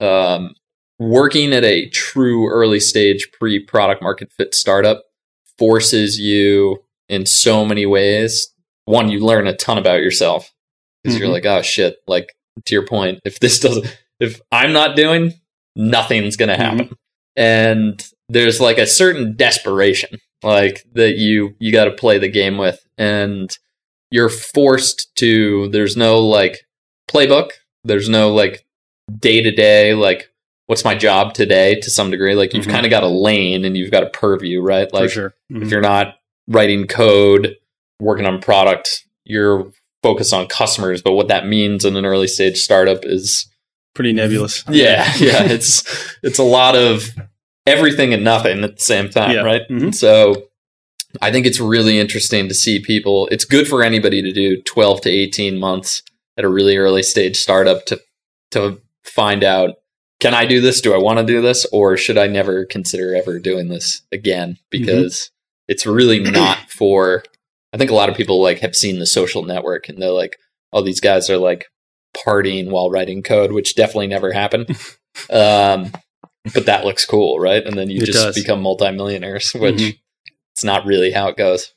[0.00, 0.54] Um,
[0.98, 5.04] working at a true early stage pre product market fit startup
[5.58, 8.48] forces you in so many ways.
[8.86, 10.52] One, you learn a ton about yourself
[11.02, 11.24] because mm-hmm.
[11.24, 13.86] you're like, oh shit, like to your point, if this doesn't,
[14.20, 15.32] if I'm not doing,
[15.76, 16.86] nothing's going to happen.
[16.86, 16.94] Mm-hmm.
[17.36, 22.58] And there's like a certain desperation like that you you got to play the game
[22.58, 23.56] with and
[24.10, 26.66] you're forced to there's no like
[27.10, 27.50] playbook
[27.82, 28.64] there's no like
[29.18, 30.30] day to day like
[30.66, 32.34] what's my job today to some degree.
[32.34, 32.72] Like you've mm-hmm.
[32.72, 34.92] kind of got a lane and you've got a purview, right?
[34.92, 35.34] Like sure.
[35.52, 35.62] mm-hmm.
[35.62, 36.16] if you're not
[36.48, 37.56] writing code,
[38.00, 39.70] working on product, you're
[40.04, 41.00] focused on customers.
[41.00, 43.50] But what that means in an early stage startup is
[43.94, 44.62] pretty nebulous.
[44.70, 45.44] Yeah, yeah.
[45.44, 45.82] it's
[46.22, 47.08] it's a lot of
[47.66, 49.40] everything and nothing at the same time, yeah.
[49.40, 49.62] right?
[49.70, 49.92] Mm-hmm.
[49.92, 50.44] So
[51.22, 53.28] I think it's really interesting to see people.
[53.30, 56.02] It's good for anybody to do 12 to 18 months
[56.36, 57.98] at a really early stage startup to
[58.50, 59.76] to find out
[60.20, 60.80] can I do this?
[60.80, 61.66] Do I want to do this?
[61.72, 64.52] Or should I never consider ever doing this again?
[64.52, 64.64] Mm-hmm.
[64.70, 65.72] Because mm-hmm.
[65.72, 67.24] it's really not for,
[67.74, 70.38] I think a lot of people like have seen the social network and they're like,
[70.72, 71.66] oh, these guys are like
[72.16, 74.68] partying while writing code, which definitely never happened.
[75.30, 75.90] um,
[76.54, 77.66] but that looks cool, right?
[77.66, 78.36] And then you it just does.
[78.36, 80.30] become multimillionaires, which mm-hmm.
[80.52, 81.74] it's not really how it goes.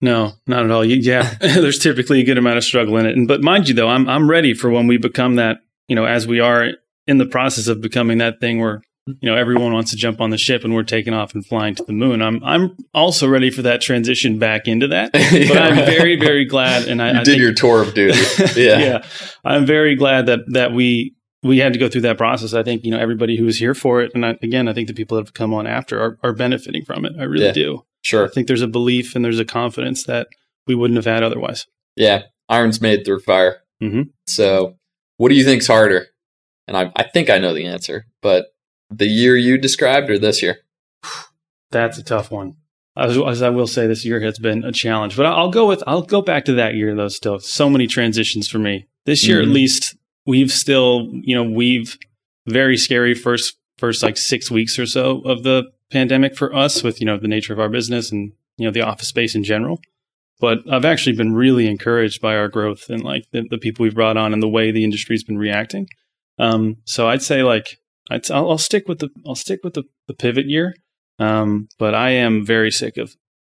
[0.00, 0.84] No, not at all.
[0.84, 3.14] Yeah, there's typically a good amount of struggle in it.
[3.14, 5.58] And but mind you, though, I'm I'm ready for when we become that.
[5.88, 6.70] You know, as we are
[7.06, 10.30] in the process of becoming that thing where you know everyone wants to jump on
[10.30, 12.22] the ship and we're taking off and flying to the moon.
[12.22, 15.10] I'm I'm also ready for that transition back into that.
[15.14, 15.48] yeah.
[15.48, 18.18] But I'm very very glad and I, you I did think, your tour of duty.
[18.56, 19.06] Yeah, yeah.
[19.44, 22.54] I'm very glad that that we we had to go through that process.
[22.54, 24.88] I think you know everybody who was here for it, and I, again, I think
[24.88, 27.14] the people that have come on after are, are benefiting from it.
[27.18, 27.84] I really yeah, do.
[28.02, 28.24] Sure.
[28.24, 30.28] I think there's a belief and there's a confidence that
[30.66, 31.66] we wouldn't have had otherwise.
[31.96, 33.62] Yeah, iron's made through fire.
[33.82, 34.02] Mm-hmm.
[34.26, 34.76] So,
[35.16, 36.06] what do you think's harder,
[36.68, 38.46] and I, I think I know the answer, but
[38.98, 40.58] the year you described or this year?
[41.70, 42.56] That's a tough one.
[42.96, 45.82] As, as, I will say, this year has been a challenge, but I'll go with
[45.86, 47.08] I'll go back to that year though.
[47.08, 49.40] Still, so many transitions for me this year.
[49.40, 49.50] Mm-hmm.
[49.50, 51.96] At least we've still, you know, we've
[52.46, 57.00] very scary first first like six weeks or so of the pandemic for us with
[57.00, 59.80] you know the nature of our business and you know the office space in general.
[60.38, 63.94] But I've actually been really encouraged by our growth and like the, the people we've
[63.94, 65.86] brought on and the way the industry's been reacting.
[66.38, 67.78] Um, so I'd say like
[68.12, 70.74] i will I'll stick with the I'll stick with the, the pivot year.
[71.18, 73.14] Um, but I am very sick of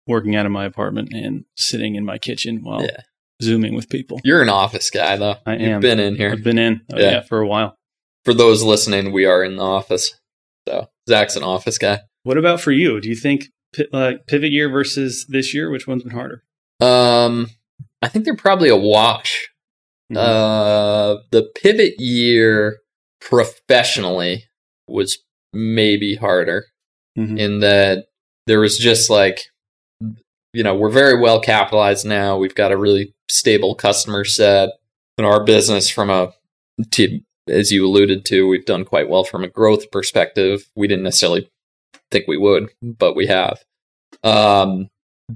[0.08, 3.02] working out of my apartment and sitting in my kitchen while yeah.
[3.42, 4.20] zooming with people.
[4.24, 5.36] You're an office guy though.
[5.46, 5.82] I You've am.
[5.82, 6.32] Been in here.
[6.32, 6.82] I've been in.
[6.92, 7.12] Oh, yeah.
[7.12, 7.78] yeah, for a while.
[8.26, 10.20] For those listening, we are in the office.
[10.68, 12.00] So Zach's an office guy.
[12.24, 13.02] What about for you?
[13.02, 13.46] Do you think
[13.92, 16.44] like pivot year versus this year, which one's been harder?
[16.80, 17.50] Um,
[18.02, 19.50] I think they're probably a wash.
[20.12, 20.18] Mm-hmm.
[20.18, 22.78] Uh, the pivot year
[23.30, 24.46] professionally
[24.88, 25.18] was
[25.54, 26.66] maybe harder.
[27.18, 27.38] Mhm.
[27.40, 28.06] in that
[28.48, 29.40] there was just like,
[30.52, 32.38] you know, we're very well capitalized now.
[32.38, 34.70] We've got a really stable customer set
[35.20, 36.34] in our business from a,
[36.90, 40.68] to, as you alluded to, we've done quite well from a growth perspective.
[40.76, 41.52] We didn't necessarily
[42.10, 43.64] think we would, but we have.
[44.24, 44.90] Um,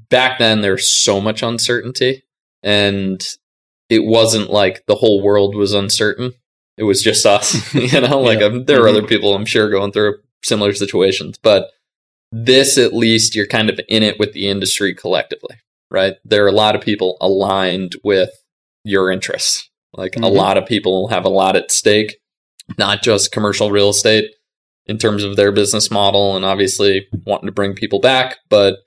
[0.10, 2.24] back then, there's so much uncertainty,
[2.64, 3.24] and
[3.88, 6.34] it wasn't like the whole world was uncertain.
[6.78, 8.20] It was just us, you know.
[8.22, 8.46] Like Yeah.
[8.48, 8.98] um, there are Mhm.
[8.98, 11.72] other people, I'm sure, going through similar situations, but
[12.32, 15.56] this, at least, you're kind of in it with the industry collectively,
[15.90, 16.16] right?
[16.26, 18.30] There are a lot of people aligned with
[18.84, 19.70] your interests.
[19.94, 20.36] Like a Mhm.
[20.36, 22.18] lot of people have a lot at stake,
[22.78, 24.32] not just commercial real estate
[24.86, 28.80] in terms of their business model and obviously wanting to bring people back, but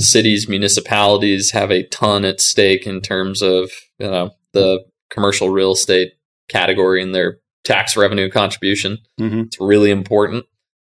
[0.00, 5.72] cities, municipalities have a ton at stake in terms of, you know, the commercial real
[5.72, 6.12] estate
[6.48, 8.98] category and their tax revenue contribution.
[9.20, 9.46] Mhm.
[9.46, 10.46] It's really important.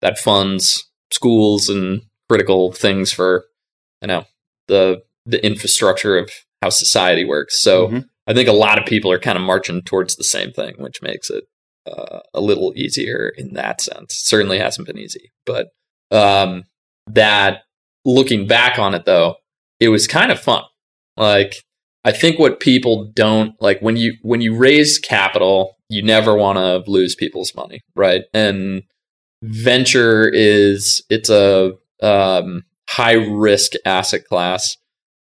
[0.01, 3.45] That funds schools and critical things for,
[4.01, 4.25] you know,
[4.67, 6.31] the the infrastructure of
[6.62, 7.59] how society works.
[7.59, 8.05] So Mhm.
[8.25, 11.01] I think a lot of people are kind of marching towards the same thing, which
[11.01, 11.43] makes it
[11.85, 14.13] uh, a little easier in that sense.
[14.15, 15.69] Certainly hasn't been easy, but
[16.12, 16.63] um,
[17.07, 17.63] that
[18.05, 19.35] looking back on it though,
[19.79, 20.63] it was kind of fun.
[21.17, 21.55] Like
[22.05, 26.57] I think what people don't like when you when you raise capital, you never want
[26.57, 28.23] to lose people's money, right?
[28.33, 28.83] And
[29.43, 34.77] venture is it's a um, high risk asset class.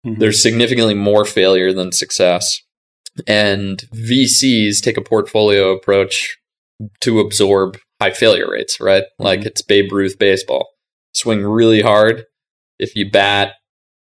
[0.05, 0.19] Mhm.
[0.19, 2.59] There's significantly more failure than success.
[3.27, 6.37] And VCs take a portfolio approach
[7.01, 9.03] to absorb high failure rates, right?
[9.17, 9.45] Like Mhm.
[9.47, 10.69] it's Babe Ruth baseball.
[11.15, 12.25] Swing really hard.
[12.77, 13.55] If you bat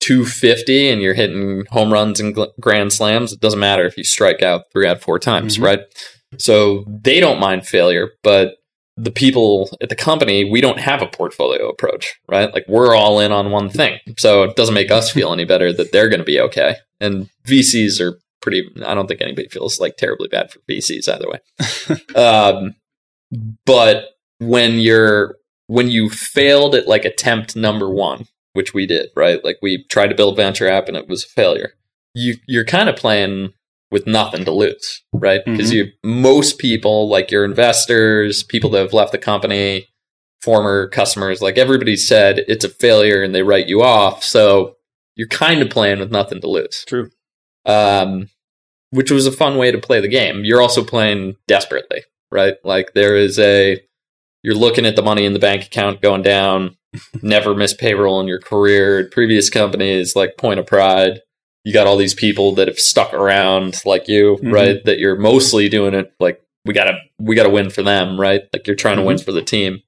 [0.06, 4.04] 250 and you're hitting home runs and gl- grand slams, it doesn't matter if you
[4.04, 5.64] strike out three out of four times, Mhm.
[5.64, 5.80] right?
[6.38, 8.56] So they don't mind failure, but
[8.98, 12.54] the people at the company, we don't have a portfolio approach, right?
[12.54, 14.00] Like we're all in on one thing.
[14.18, 16.76] So it doesn't make us feel any better that they're going to be okay.
[17.00, 21.28] And VCs are pretty, I don't think anybody feels like terribly bad for VCs either
[21.30, 21.40] way.
[22.16, 22.76] um,
[23.66, 24.06] but
[24.40, 25.36] when you're,
[25.68, 29.44] when you failed at like attempt number one, which we did, right?
[29.44, 31.74] Like we tried to build a venture app and it was a failure.
[32.14, 33.54] You, you're kind of playing
[33.92, 35.42] with nothing to lose, right?
[35.46, 35.74] Because Mhm.
[35.76, 39.88] you most people, like your investors, people that have left the company,
[40.42, 44.24] former customers, like everybody said it's a failure and they write you off.
[44.24, 44.76] So
[45.16, 46.84] you're kind of playing with nothing to lose.
[46.88, 47.10] True.
[47.66, 48.30] Um,
[48.92, 50.46] which was a fun way to play the game.
[50.46, 52.56] You're also playing desperately, right?
[52.64, 53.82] Like there is a
[54.44, 56.78] you're looking at the money in the bank account going down,
[57.22, 59.00] never miss payroll in your career.
[59.00, 61.22] At Previous companies like point of pride
[61.66, 64.54] you got all these people that have stuck around like you, Mhm.
[64.54, 64.86] right?
[64.86, 68.44] That you're mostly doing it like we gotta we gotta win for them, right?
[68.54, 69.82] Like you're trying to win for the team.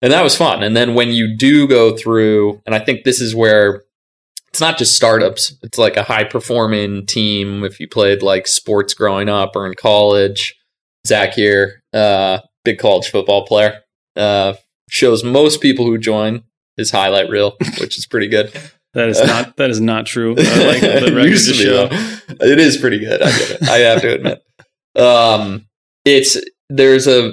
[0.00, 0.62] And that was fun.
[0.62, 3.82] And then when you do go through, and I think this is where
[4.48, 7.64] it's not just startups, it's like a high performing team.
[7.64, 10.54] If you played like sports growing up or in college,
[11.04, 13.80] Zach here, uh, big college football player,
[14.14, 14.54] uh,
[14.88, 16.44] shows most people who join
[16.76, 18.52] his highlight reel, which is pretty good.
[18.94, 20.36] That is not that is not true.
[20.38, 21.88] I like the It record to show.
[21.88, 22.46] though.
[22.46, 23.20] It is pretty good.
[23.22, 23.62] I get it.
[23.68, 24.44] I have to admit.
[24.96, 25.66] Um,
[26.04, 27.32] it's there's a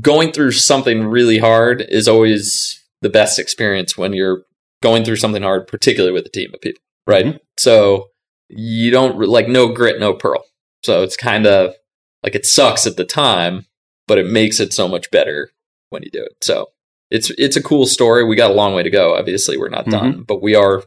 [0.00, 4.42] going through something really hard is always the best experience when you're
[4.82, 7.26] going through something hard, particularly with a team of people, right?
[7.26, 7.38] Mhm.
[7.56, 8.08] So
[8.48, 10.44] you don't like no grit, no pearl.
[10.82, 11.76] So it's kind of
[12.24, 13.66] like it sucks at the time,
[14.08, 15.50] but it makes it so much better
[15.90, 16.32] when you do it.
[16.42, 16.70] So
[17.10, 18.24] it's it's a cool story.
[18.24, 19.14] We got a long way to go.
[19.14, 20.82] Obviously, we're not done, but we are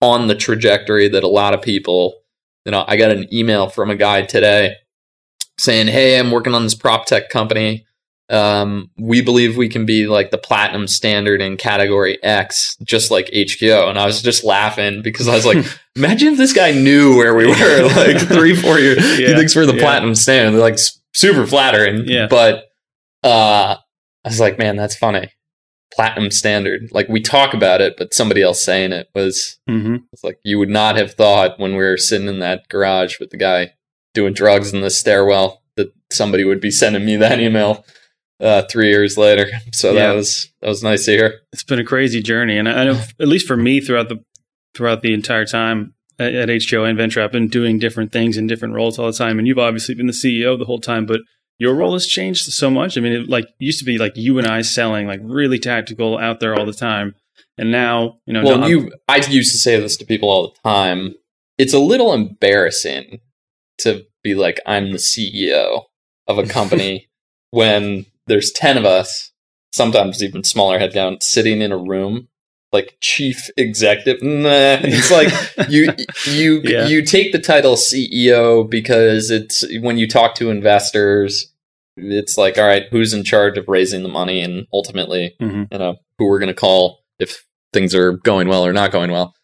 [0.00, 2.14] on the trajectory that a lot of people.
[2.64, 4.76] You know, I got an email from a guy today
[5.58, 7.86] saying, "Hey, I'm working on this prop tech company.
[8.30, 13.26] Um, we believe we can be like the platinum standard in category X, just like
[13.26, 17.16] HQO." And I was just laughing because I was like, "Imagine if this guy knew
[17.16, 19.18] where we were like three, four years.
[19.18, 19.82] he thinks we're the yeah.
[19.82, 20.52] platinum standard.
[20.52, 20.78] They're like
[21.12, 22.04] super flattering.
[22.06, 22.28] Yeah.
[22.28, 22.64] But
[23.22, 23.76] uh,
[24.24, 25.30] I was like, man, that's funny.
[25.94, 26.88] Platinum standard.
[26.92, 30.58] Like we talk about it, but somebody else saying it was hmm it's like you
[30.58, 33.72] would not have thought when we were sitting in that garage with the guy
[34.12, 37.84] doing drugs in the stairwell that somebody would be sending me that email
[38.40, 39.46] uh, three years later.
[39.72, 40.08] So Yeah.
[40.08, 41.40] that was that was nice to hear.
[41.52, 44.22] It's been a crazy journey, and I I know at least for me throughout the
[44.74, 48.46] throughout the entire time at, at HQO and Venture, I've been doing different things in
[48.46, 49.38] different roles all the time.
[49.38, 51.20] And you've obviously been the CEO the whole time, but
[51.58, 52.98] your role has changed so much.
[52.98, 56.18] I mean, it like used to be like you and I selling like really tactical
[56.18, 57.14] out there all the time,
[57.56, 58.44] and now you know.
[58.44, 61.14] Well, you I used to say this to people all the time.
[61.56, 63.20] It's a little embarrassing
[63.78, 65.84] to be like I'm the CEO
[66.26, 67.08] of a company
[67.50, 69.30] when there's 10 of us,
[69.72, 72.28] sometimes even smaller headcount, sitting in a room
[72.74, 74.22] like chief executive.
[74.22, 75.30] Nah, it's like
[75.70, 75.92] you
[76.26, 76.86] you Yeah.
[76.86, 81.50] you take the title CEO because it's when you talk to investors,
[81.96, 85.68] it's like all right, who's in charge of raising the money and ultimately, Mhm.
[85.72, 89.10] you know, who we're going to call if things are going well or not going
[89.10, 89.34] well.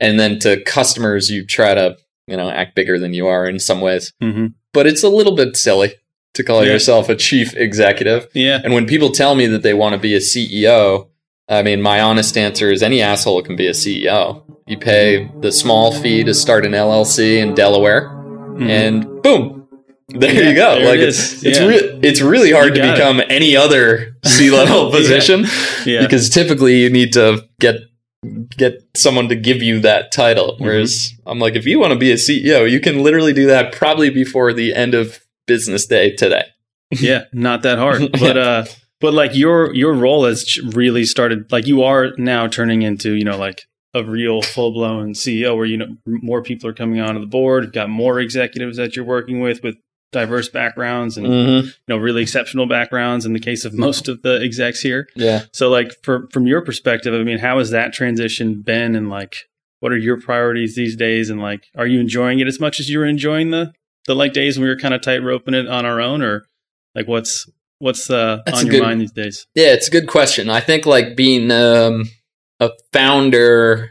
[0.00, 1.96] And then to customers, you try to
[2.26, 5.34] you know act bigger than you are in some ways, hmm but it's a little
[5.34, 5.94] bit silly
[6.34, 6.72] to call Yeah.
[6.72, 8.28] yourself a chief executive.
[8.34, 8.60] Yeah.
[8.62, 11.08] And when people tell me that they want to be a CEO,
[11.48, 14.42] I mean, my honest answer is any asshole can be a CEO.
[14.66, 18.68] You pay the small fee to start an LLC in Delaware, Mhm.
[18.68, 19.66] and boom,
[20.10, 20.74] there Yeah, you go.
[20.76, 21.66] there like it it's it's Yeah.
[21.66, 22.96] re- it's really hard to got it.
[22.96, 25.46] become any other C level position
[25.86, 26.02] yeah.
[26.02, 27.76] because typically you need to get
[28.56, 30.54] get someone to give you that title.
[30.54, 30.64] Mm-hmm.
[30.64, 33.70] Whereas I'm like, if you want to be a CEO, you can literally do that
[33.72, 36.42] probably before the end of business day today.
[36.90, 38.10] yeah, not that hard.
[38.20, 38.64] But uh
[39.00, 43.24] but like your your role has really started like you are now turning into, you
[43.24, 43.62] know, like
[43.94, 47.72] a real full-blown CEO where you know more people are coming onto the board, you've
[47.72, 49.76] got more executives that you're working with with
[50.10, 51.66] diverse backgrounds and Mm-hmm.
[51.66, 55.06] you know really exceptional backgrounds in the case of most of the execs here.
[55.14, 55.44] Yeah.
[55.52, 59.36] So like for from your perspective, I mean, how has that transition been and like
[59.80, 62.88] what are your priorities these days and like are you enjoying it as much as
[62.88, 63.72] you were enjoying the
[64.06, 66.44] the like days when we were kind of tight roping it on our own or
[66.94, 67.46] like what's
[67.78, 69.46] what's uh, on your good- mind these days?
[69.54, 70.50] Yeah, it's a good question.
[70.50, 72.04] I think like being um,
[72.60, 73.90] a founder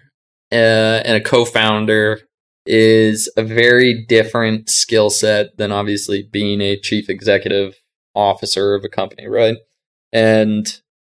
[0.52, 2.19] uh, and a co-founder
[2.65, 7.76] is a very different skill set than obviously being a chief executive
[8.13, 9.56] officer of a company, right?
[10.12, 10.65] And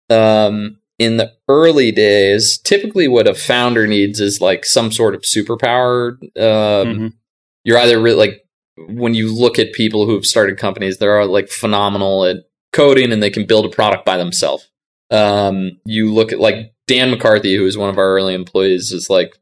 [0.09, 5.21] um, in the early days, typically what a founder needs is like some sort of
[5.21, 6.17] superpower.
[6.38, 7.13] Um, Mhm.
[7.63, 8.41] You're either really like
[8.89, 12.38] when you look at people who've started companies, they're like phenomenal at
[12.75, 14.69] coding and they can build a product by themselves.
[15.11, 19.09] Um, you look at like Dan McCarthy, who is one of our early employees, is
[19.09, 19.33] like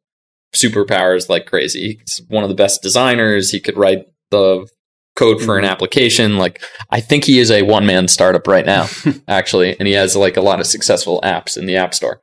[0.56, 1.98] superpowers like crazy.
[2.00, 3.50] He's one of the best designers.
[3.52, 4.68] He could write the
[5.16, 6.38] code for an application.
[6.38, 8.88] Like I think he is a one man startup right now,
[9.28, 12.22] actually, and he has like a lot of successful apps in the App Store.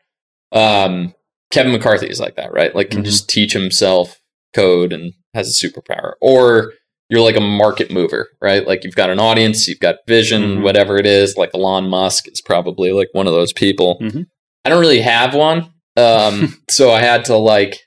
[0.53, 1.15] Um,
[1.51, 2.75] Kevin McCarthy is like that, right?
[2.75, 3.07] Like can Mhm.
[3.07, 4.21] just teach himself
[4.55, 6.13] code and has a superpower.
[6.21, 6.73] Or
[7.11, 8.67] you're like a market mover, right?
[8.67, 10.63] Like you've got an audience, you've got vision, Mhm.
[10.63, 11.37] whatever it is.
[11.37, 13.99] Like Elon Musk is probably like one of those people.
[14.01, 14.27] Mhm.
[14.65, 17.79] I don't really have one, um, so I had to like.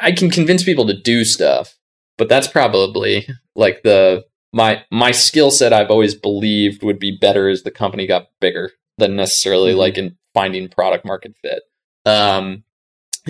[0.00, 1.74] I can convince people to do stuff,
[2.16, 5.72] but that's probably like the my my skill set.
[5.74, 9.76] I've always believed would be better as the company got bigger than necessarily Mhm.
[9.76, 11.62] like in finding product market fit.
[12.06, 12.64] Um,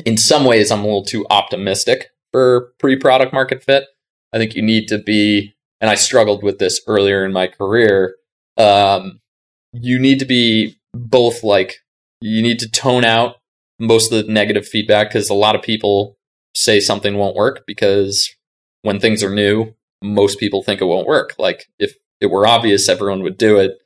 [0.07, 3.85] in some ways, I'm a little too optimistic for pre product market fit.
[4.33, 8.17] I think you need to be, and I struggled with this earlier in my career.
[8.57, 9.21] Um,
[9.73, 11.77] you need to be both like,
[12.21, 13.37] you need to tone out
[13.79, 16.17] most of the negative feedback because a lot of people
[16.55, 18.31] say something won't work because
[18.83, 21.35] when things are new, most people think it won't work.
[21.39, 23.79] Like, if it were obvious, everyone would do it.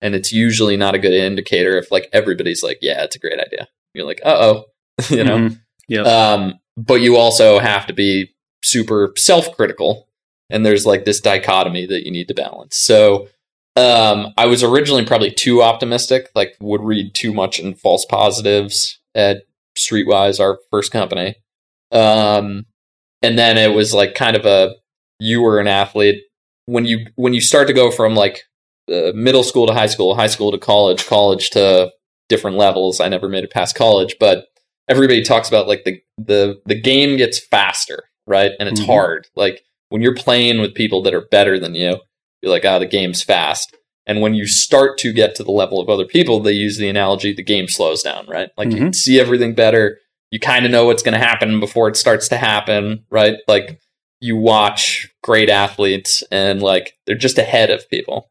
[0.00, 3.38] And it's usually not a good indicator if like everybody's like, yeah, it's a great
[3.38, 3.68] idea.
[3.94, 4.64] You're like, uh oh,
[5.10, 5.38] you know?
[5.38, 5.60] Mhm.
[5.88, 6.06] Yep.
[6.06, 10.08] Um, but you also have to be super self critical.
[10.48, 12.76] And there's like this dichotomy that you need to balance.
[12.76, 13.28] So
[13.76, 18.98] um, I was originally probably too optimistic, like would read too much in false positives
[19.14, 19.42] at
[19.78, 21.36] Streetwise, our first company.
[21.92, 22.66] Um,
[23.22, 24.74] and then it was like kind of a
[25.20, 26.22] you were an athlete
[26.66, 28.42] when you when you start to go from like
[28.90, 31.90] uh, middle school to high school, high school to college, college to
[32.28, 33.00] different levels.
[33.00, 34.46] I never made it past college, but
[34.88, 38.52] everybody talks about like the the the game gets faster, right?
[38.58, 38.86] And it's Mhm.
[38.86, 39.26] hard.
[39.36, 41.98] Like when you're playing with people that are better than you,
[42.40, 45.78] you're like, "Ah, the game's fast." And when you start to get to the level
[45.80, 48.48] of other people, they use the analogy the game slows down, right?
[48.56, 48.78] Like you Mhm.
[48.78, 49.98] can see everything better.
[50.30, 53.36] You kind of know what's going to happen before it starts to happen, right?
[53.46, 53.78] Like
[54.20, 58.30] you watch great athletes and like they're just ahead of people.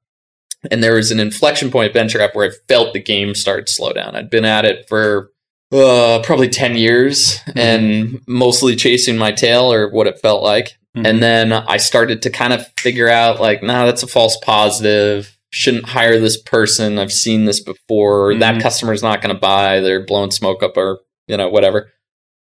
[0.72, 3.94] And there was an inflection point VentureApp where I felt the game start to slow
[3.94, 4.16] down.
[4.16, 5.32] I'd been at it for
[5.72, 10.78] uh, probably 10 years and mostly chasing my tail or what it felt like.
[10.98, 11.08] Mhm.
[11.08, 15.36] And then I started to kind of figure out like, nah, that's a false positive.
[15.52, 16.98] Shouldn't hire this person.
[16.98, 18.36] I've seen this before.
[18.36, 18.62] That Mhm.
[18.62, 19.80] customer's not going to buy.
[19.80, 21.92] They're blowing smoke up or, you know, whatever.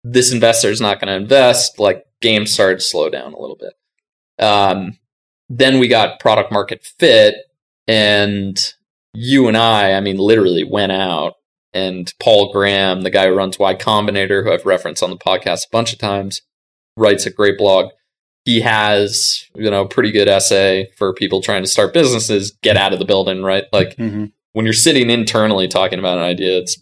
[0.04, 1.78] This investor's not going to invest.
[1.78, 3.72] Like, games started to slow down a little bit.
[4.44, 4.98] Um,
[5.48, 7.36] then we got product market fit,
[7.86, 8.58] and
[9.14, 11.34] you and I, I mean, literally went out.
[11.74, 15.66] And Paul Graham, the guy who runs Y Combinator, who I've referenced on the podcast
[15.66, 16.40] a bunch of times,
[16.96, 17.90] writes a great blog.
[18.44, 22.76] He has, you know, a pretty good essay for people trying to start businesses, get
[22.76, 23.64] out of the building, right?
[23.72, 24.32] Like Mhm.
[24.52, 26.76] when you're sitting internally talking about an idea, it's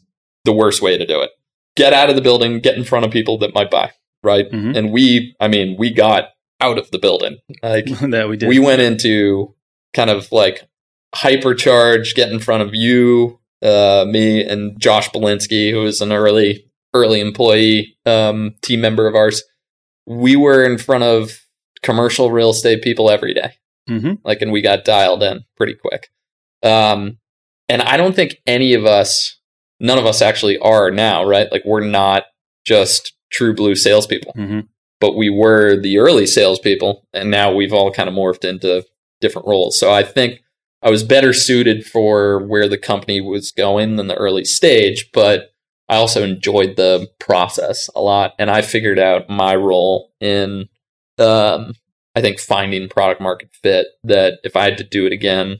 [0.44, 1.30] the worst way to do it.
[1.74, 3.90] get out of the building, get in front of people that might buy,
[4.22, 4.50] right?
[4.50, 4.76] Mhm.
[4.76, 6.28] And we, I mean, we got
[6.60, 7.38] out of the building.
[7.62, 8.46] Like that we did.
[8.50, 9.54] we went into
[9.94, 10.68] kind of like
[11.16, 16.66] hypercharge, get in front of you, uh, me, and Josh Belinsky, who was an early
[16.94, 19.42] early employee, um, team member of ours.
[20.06, 21.32] We were in front of
[21.82, 23.52] commercial real estate people every day,
[23.88, 24.18] Mhm.
[24.24, 26.08] like, and we got dialed in pretty quick.
[26.62, 27.18] Um,
[27.68, 29.38] and I don't think any of us,
[29.80, 31.50] none of us actually are now, right?
[31.50, 32.24] Like, we're not
[32.66, 34.66] just true blue salespeople Mhm.
[35.00, 38.84] but we were the early salespeople, and now we've all kind of morphed into
[39.20, 39.78] different roles.
[39.78, 40.42] So I think
[40.82, 45.52] I was better suited for where the company was going than the early stage, but
[45.88, 50.68] I also enjoyed the process a lot, and I figured out my role in,
[51.18, 51.74] um,
[52.14, 53.86] I think finding product market fit.
[54.04, 55.58] That if I had to do it again,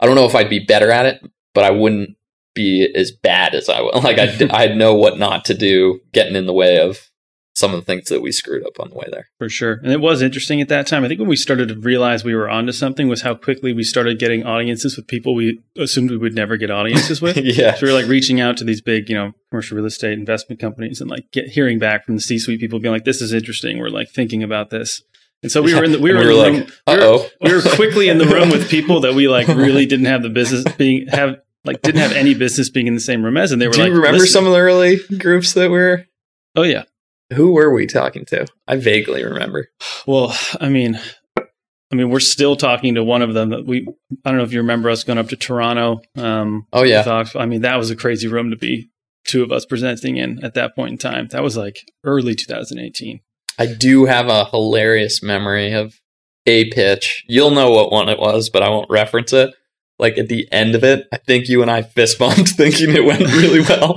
[0.00, 1.22] I don't know if I'd be better at it,
[1.52, 2.16] but I wouldn't
[2.54, 4.02] be as bad as I was.
[4.04, 7.10] Like I, I'd know what not to do, getting in the way of
[7.54, 9.28] some of the things that we screwed up on the way there.
[9.38, 9.74] For sure.
[9.82, 11.04] And it was interesting at that time.
[11.04, 13.84] I think when we started to realize we were onto something was how quickly we
[13.84, 17.36] started getting audiences with people we assumed we would never get audiences with.
[17.42, 17.74] yeah.
[17.74, 20.60] So we were like reaching out to these big, you know, commercial real estate investment
[20.60, 23.32] companies and like get hearing back from the C suite people being like, this is
[23.32, 23.78] interesting.
[23.78, 25.02] We're like thinking about this.
[25.44, 27.28] And so we were in the we were, And in the like, room, we uh-oh.
[27.42, 30.30] we were quickly in the room with people that we like really didn't have the
[30.30, 33.60] business being have like didn't have any business being in the same room as and
[33.60, 36.06] they were Do like you remember some of the early groups that were?
[36.56, 36.84] Oh yeah.
[37.32, 38.46] Who were we talking to?
[38.68, 39.68] I vaguely remember.
[40.06, 41.00] Well, I mean,
[41.38, 43.86] I mean, we're still talking to one of them that we.
[44.24, 46.00] I don't know if you remember us going up to Toronto.
[46.16, 48.90] Um, Oh yeah, Ox- I mean, that was a crazy room to be
[49.24, 51.28] two of us presenting in at that point in time.
[51.30, 53.20] That was like early 2018.
[53.58, 55.94] I do have a hilarious memory of
[56.46, 57.24] a pitch.
[57.28, 59.54] You'll know what one it was, but I won't reference it.
[59.98, 63.04] Like at the end of it, I think you and I fist bumped, thinking it
[63.04, 63.96] went really well,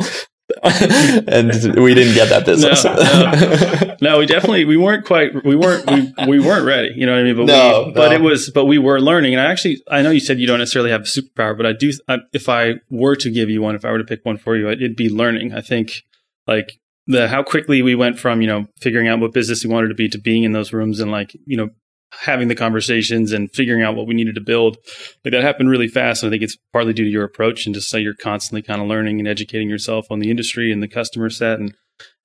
[0.63, 2.83] and we didn't get that business.
[2.85, 6.93] No, No, we definitely we weren't quite we weren't we, we weren't ready.
[6.95, 7.35] You know what I mean?
[7.35, 8.15] But No, we, but no.
[8.15, 9.33] it was but we were learning.
[9.33, 11.73] And I actually I know you said you don't necessarily have a superpower, but I
[11.73, 11.91] do.
[12.07, 14.55] I, if I were to give you one, if I were to pick one for
[14.55, 15.53] you, it'd be learning.
[15.53, 16.03] I think
[16.47, 19.89] like the how quickly we went from you know figuring out what business we wanted
[19.89, 21.69] to be to being in those rooms and like you know
[22.11, 24.77] having the conversations and figuring out what we needed to build.
[25.23, 27.75] Like that happened really fast and i think it's partly due to your approach and
[27.75, 30.87] just so you're constantly kind of learning and educating yourself on the industry and the
[30.87, 31.75] customer set and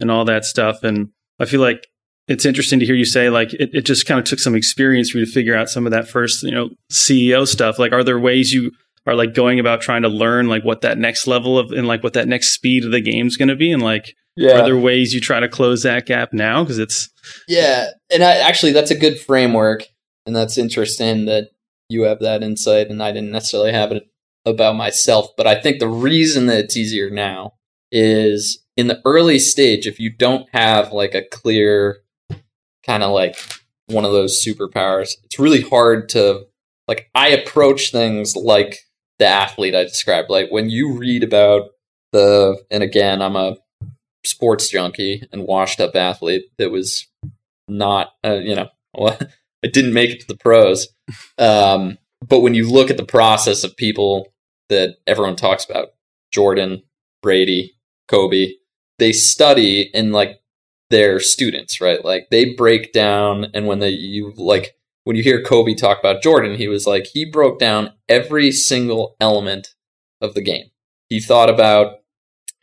[0.01, 0.83] and all that stuff.
[0.83, 1.09] And
[1.41, 1.87] i feel like
[2.29, 5.11] it's interesting to hear you say like it, it just kind of took some experience
[5.11, 7.79] for you to figure out some of that first you know ceo stuff.
[7.79, 8.71] Like are there ways you
[9.07, 12.03] are like going about trying to learn like what that next level of and like
[12.03, 13.73] what that next speed of the game's going to be?
[13.73, 14.61] And like yeah.
[14.61, 16.63] are there ways you try to close that gap now?
[16.63, 17.11] Because it's
[17.49, 19.87] Yeah, and I, actually, that's a good framework,
[20.27, 21.51] and that's interesting that
[21.89, 24.05] you have that insight, and I didn't necessarily have it
[24.45, 25.29] about myself.
[25.37, 27.55] But I think the reason that it's easier now
[27.91, 31.99] is in the early stage, if you don't have like a clear
[32.85, 33.37] kind of like
[33.87, 36.47] one of those superpowers, it's really hard to
[36.89, 37.11] like.
[37.15, 38.79] I approach things like
[39.19, 40.31] the athlete I described.
[40.31, 41.71] Like when you read about
[42.13, 43.57] the, and again, I'm a
[44.25, 47.07] sports junkie and washed up athlete that was
[47.77, 49.19] not, uh, you know, well,
[49.65, 50.89] I didn't make it to the pros.
[51.39, 54.33] Um, but when you look at the process of people
[54.69, 55.89] that everyone talks about,
[56.33, 56.83] Jordan,
[57.23, 57.75] Brady,
[58.09, 58.53] Kobe,
[58.99, 60.41] they study in like
[60.91, 62.05] their students, right?
[62.05, 66.23] Like they break down, and when they you like when you hear Kobe talk about
[66.23, 69.75] Jordan, he was like he broke down every single element
[70.21, 70.67] of the game.
[71.09, 71.97] He thought about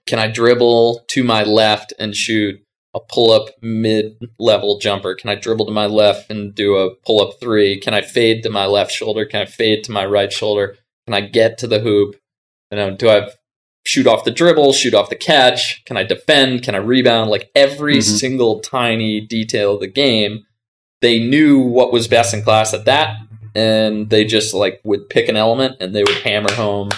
[0.08, 2.60] can I dribble to my left and shoot
[2.96, 5.16] a pull up mid level jumper?
[5.16, 7.80] Can I dribble to my left and do a pull up three?
[7.80, 9.26] Can I fade to my left shoulder?
[9.26, 10.78] Can I fade to my right shoulder?
[11.08, 12.16] Can I get to the hoop?
[12.72, 13.30] You know, do I
[13.86, 15.84] shoot off the dribble, shoot off the catch?
[15.86, 16.64] Can I defend?
[16.64, 17.30] Can I rebound?
[17.30, 18.20] Like every Mhm.
[18.20, 20.46] single tiny detail of the game,
[21.02, 23.16] they knew what was best in class at that.
[23.56, 26.90] And they just like would pick an element and they would hammer home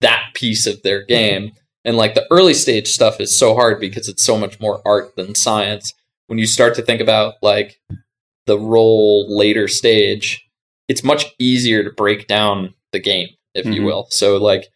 [0.00, 1.52] that piece of their game.
[1.84, 5.16] And like the early stage stuff is so hard because it's so much more art
[5.16, 5.92] than science.
[6.28, 7.76] When you start to think about like
[8.46, 10.42] the role later stage,
[10.88, 13.86] it's much easier to break down the game, if you Mhm.
[13.86, 14.06] will.
[14.10, 14.68] So like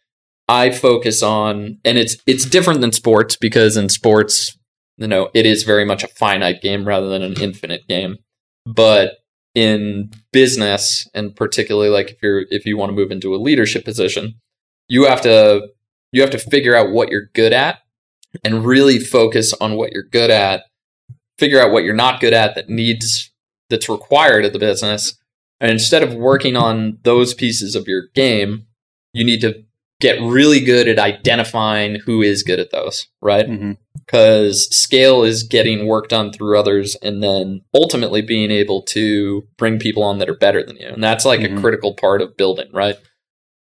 [0.47, 4.57] I focus on and it's it's different than sports because in sports,
[4.97, 8.17] you know, it is very much a finite game rather than an infinite game.
[8.65, 9.17] But
[9.55, 13.83] in business and particularly like if you're if you want to move into a leadership
[13.83, 14.35] position,
[14.87, 15.69] you have to
[16.11, 17.79] you have to figure out what you're good at
[18.43, 20.63] and really focus on what you're good at
[21.37, 23.31] figure out what you're not good at that needs
[23.69, 25.15] that's required of the business
[25.61, 28.65] and instead of working on those pieces of your game
[29.13, 29.63] you need to
[29.99, 33.45] get really good at identifying who is good at those, right?
[34.05, 39.77] Because scale is getting work done through others and then ultimately being able to bring
[39.77, 40.87] people on that are better than you.
[40.87, 41.57] And that's like Mhm.
[41.57, 42.95] a critical part of building, right?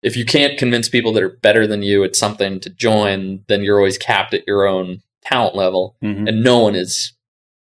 [0.04, 3.62] If you can't convince people that are better than you at something to join, then
[3.62, 6.28] you're always capped at your own talent level Mhm.
[6.28, 7.14] and no one is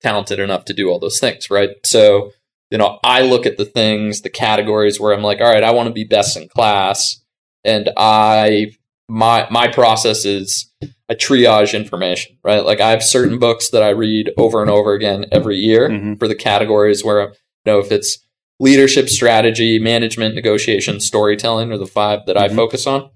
[0.01, 1.69] talented enough to do all those things, right?
[1.85, 2.31] So,
[2.71, 5.69] you know, I look at the things, the categories where I'm like, all right, I
[5.71, 7.21] want to be best in class,
[7.63, 8.71] and I
[9.07, 10.71] my my process is
[11.09, 12.63] I triage information, right?
[12.65, 16.17] Like I have certain books that I read over and over again every year Mhm.
[16.17, 17.31] for the categories where you
[17.65, 18.17] know if it's
[18.61, 22.55] leadership strategy, management, negotiation, storytelling are the five that I Mhm.
[22.55, 23.09] focus on.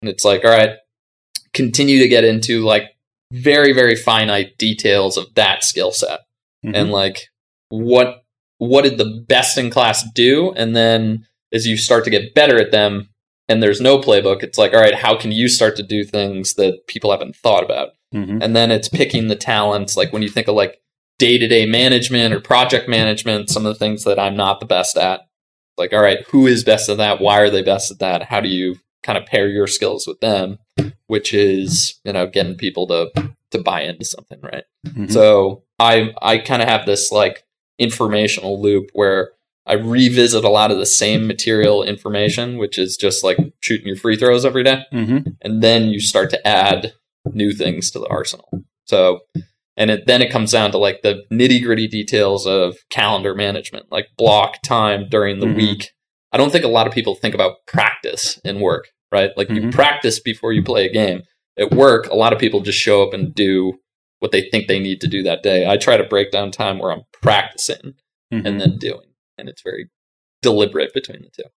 [0.00, 0.76] And it's like, all right,
[1.52, 2.84] continue to get into like
[3.32, 6.20] very very finite details of that skill set
[6.64, 6.72] Mhm.
[6.76, 7.28] and like
[7.70, 8.22] what
[8.58, 12.58] what did the best in class do and then as you start to get better
[12.60, 13.08] at them
[13.48, 16.54] and there's no playbook it's like all right how can you start to do things
[16.54, 18.42] that people haven't thought about Mhm.
[18.42, 20.78] and then it's picking the talents like when you think of like
[21.18, 25.20] day-to-day management or project management some of the things that i'm not the best at
[25.78, 28.40] like all right who is best at that why are they best at that how
[28.40, 30.58] do you kind of pair your skills with them
[31.06, 33.10] which is you know getting people to
[33.50, 35.10] to buy into something right Mhm.
[35.12, 37.44] so I I kind of have this like
[37.78, 39.32] informational loop where
[39.66, 43.96] I revisit a lot of the same material information, which is just like shooting your
[43.96, 45.36] free throws every day, Mhm.
[45.40, 46.92] and then you start to add
[47.32, 48.48] new things to the arsenal.
[48.86, 49.20] So,
[49.76, 53.86] and it, then it comes down to like the nitty gritty details of calendar management,
[53.90, 55.56] like block time during the Mhm.
[55.56, 55.90] week.
[56.32, 59.30] I don't think a lot of people think about practice in work, right?
[59.36, 59.72] Like you Mhm.
[59.72, 61.22] practice before you play a game.
[61.58, 63.74] At work, a lot of people just show up and do
[64.20, 65.66] what they think they need to do that day.
[65.66, 67.94] I try to break down time where I'm practicing
[68.32, 68.46] Mhm.
[68.46, 69.88] and then doing, and it's very
[70.40, 71.48] deliberate between the two.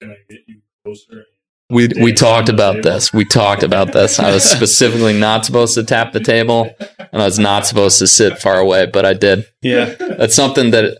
[0.00, 1.26] Can I get you closer?
[1.72, 3.12] We we talked about this.
[3.12, 4.18] We talked about this.
[4.18, 6.70] I was specifically not supposed to tap the table,
[7.12, 9.46] and I was not supposed to sit far away, but I did.
[9.62, 9.94] yeah.
[9.98, 10.98] That's something that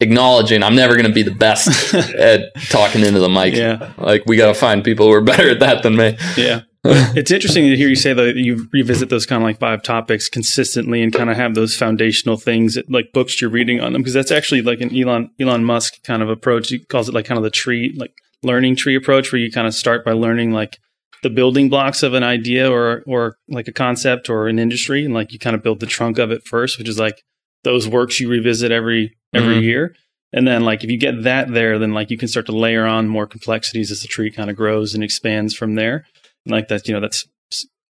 [0.00, 3.54] acknowledging I'm never going to be the best at talking into the mic.
[3.54, 3.92] yeah.
[3.98, 6.16] Like we got to find people who are better at that than me.
[6.36, 6.62] Yeah.
[6.84, 10.28] It's interesting to hear you say that you revisit those kind of like five topics
[10.28, 14.14] consistently and kind of have those foundational things like books you're reading on them because
[14.14, 16.70] that's actually like an Elon Elon Musk kind of approach.
[16.70, 18.12] He calls it like kind of the tree like
[18.42, 20.78] learning tree approach where you kind of start by learning like
[21.22, 25.14] the building blocks of an idea or or like a concept or an industry and
[25.14, 27.22] like you kind of build the trunk of it first, which is like
[27.64, 29.62] those works you revisit every every Mhm.
[29.62, 29.94] year.
[30.32, 32.84] And then like if you get that there, then like you can start to layer
[32.86, 36.04] on more complexities as the tree kind of grows and expands from there.
[36.44, 37.26] And like that, you know, that's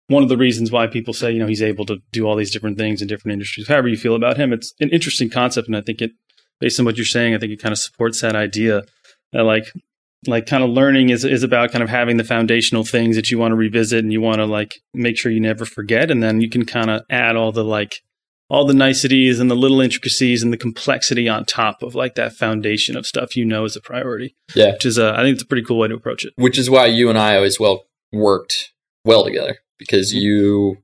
[0.07, 2.49] one of the reasons why people say, you know, he's able to do all these
[2.49, 3.67] different things in different industries.
[3.67, 5.67] However you feel about him, it's an interesting concept.
[5.67, 6.11] And I think it,
[6.59, 8.85] based on what you're saying, I think it kind of supports that idea
[9.33, 9.71] that like,
[10.27, 13.37] like kind of learning is, is about kind of having the foundational things that you
[13.37, 16.11] want to revisit and you want to like make sure you never forget.
[16.11, 17.95] And then you can kind of add all the like,
[18.49, 22.33] all the niceties and the little intricacies and the complexity on top of like that
[22.33, 24.35] foundation of stuff you know is a priority.
[24.55, 24.73] Yeah.
[24.73, 26.33] Which is, uh, I think it's a pretty cool way to approach it.
[26.35, 28.73] which is why you and I always well worked
[29.05, 30.77] well together because you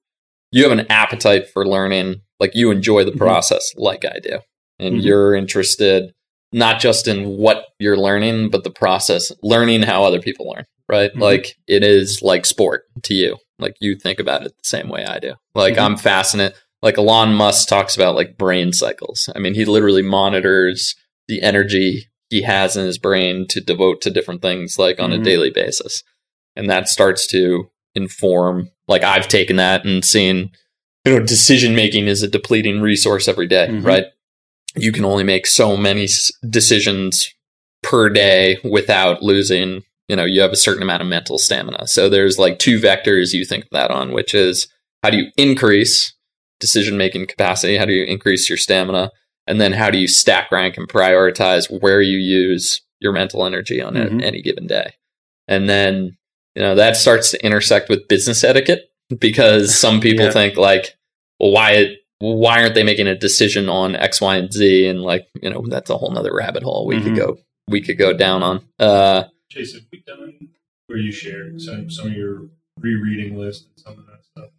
[0.51, 3.17] you have an appetite for learning like you enjoy the Mhm.
[3.17, 4.39] process like I do
[4.79, 5.03] and Mhm.
[5.03, 6.13] you're interested
[6.55, 11.11] not just in what you're learning but the process learning how other people learn right
[11.13, 11.19] Mhm.
[11.19, 15.03] like it is like sport to you like you think about it the same way
[15.05, 15.81] I do like Mhm.
[15.85, 20.95] I'm fascinated like Elon Musk talks about like brain cycles I mean he literally monitors
[21.27, 25.19] the energy he has in his brain to devote to different things like on Mhm.
[25.21, 26.03] a daily basis
[26.55, 30.49] and that starts to inform like i've taken that and seen
[31.05, 33.85] you know decision making is a depleting resource every day, Mhm.
[33.85, 34.05] right
[34.77, 36.07] you can only make so many
[36.49, 37.33] decisions
[37.83, 42.09] per day without losing you know you have a certain amount of mental stamina so
[42.09, 44.67] there's like two vectors you think that on which is
[45.03, 46.13] how do you increase
[46.59, 49.11] decision making capacity how do you increase your stamina
[49.47, 53.81] and then how do you stack rank and prioritize where you use your mental energy
[53.81, 54.23] on a- Mhm.
[54.23, 54.93] any given day
[55.47, 56.17] and then
[56.55, 58.85] you know that starts to intersect with business etiquette
[59.19, 60.31] because some people Yeah.
[60.31, 60.95] think like
[61.39, 65.27] well why why aren't they making a decision on x y and z and like
[65.41, 67.03] you know that's a whole nother rabbit hole we Mhm.
[67.03, 67.37] could go
[67.67, 70.49] we could go down on uh Jason, have we done
[70.87, 72.43] where you share some, some of your
[72.79, 74.49] rereading list and some of that stuff?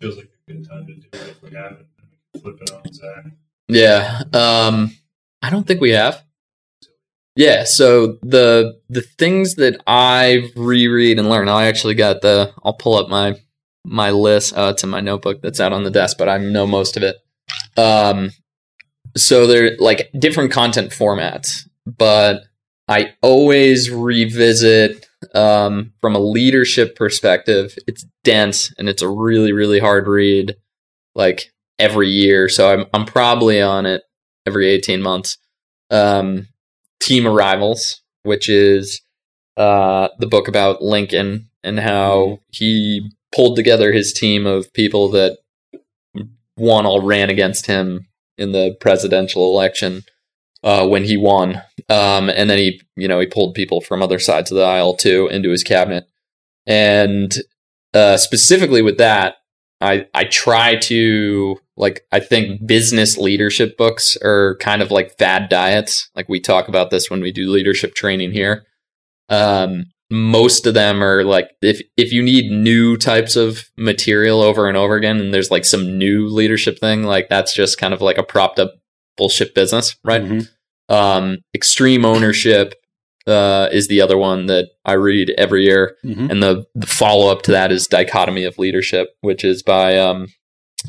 [0.00, 1.86] Feels like a good time to do it if we haven't.
[2.34, 3.24] and Flip it on Zach.
[3.68, 4.22] Yeah.
[4.32, 4.96] Um
[5.42, 6.22] I don't think we have.
[7.36, 12.74] Yeah, so the the things that I reread and learn, I actually got the I'll
[12.74, 13.34] pull up my
[13.84, 14.56] my list.
[14.56, 17.02] Uh, it's in my notebook that's out on the desk, but I know most of
[17.02, 17.16] it.
[17.76, 18.30] Um
[19.16, 22.44] so they're like different content formats, but
[22.88, 29.78] I always revisit um, from a leadership perspective, it's dense and it's a really, really
[29.78, 30.56] hard read
[31.14, 32.48] like every year.
[32.48, 34.02] So I'm, I'm probably on it
[34.46, 35.38] every 18 months.
[35.90, 36.48] Um,
[37.00, 39.00] Team of Rivals, which is
[39.56, 45.38] uh, the book about Lincoln and how he pulled together his team of people that
[46.56, 48.06] one all ran against him
[48.38, 50.02] in the presidential election
[50.62, 51.60] uh, when he won.
[51.88, 54.94] Um, and then he, you know, he pulled people from other sides of the aisle
[54.94, 56.04] too into his cabinet.
[56.66, 57.34] And
[57.92, 59.36] uh, specifically with that,
[59.80, 65.48] I I try to like I think business leadership books are kind of like fad
[65.48, 66.08] diets.
[66.14, 68.64] Like we talk about this when we do leadership training here.
[69.28, 74.68] Um, most of them are like if if you need new types of material over
[74.68, 78.00] and over again, and there's like some new leadership thing, like that's just kind of
[78.00, 78.74] like a propped up
[79.16, 80.22] bullshit business, right?
[80.22, 80.94] Mm-hmm.
[80.94, 82.74] Um, extreme ownership
[83.26, 86.30] uh, is the other one that I read every year, mm-hmm.
[86.30, 90.28] and the, the follow up to that is Dichotomy of Leadership, which is by um,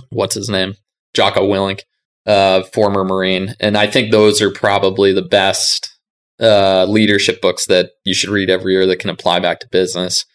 [0.10, 0.76] what's his name,
[1.16, 1.82] Jocko Willink,
[2.28, 5.95] uh, former Marine, and I think those are probably the best
[6.40, 10.26] uh, leadership books that you should read every year that can apply back to business.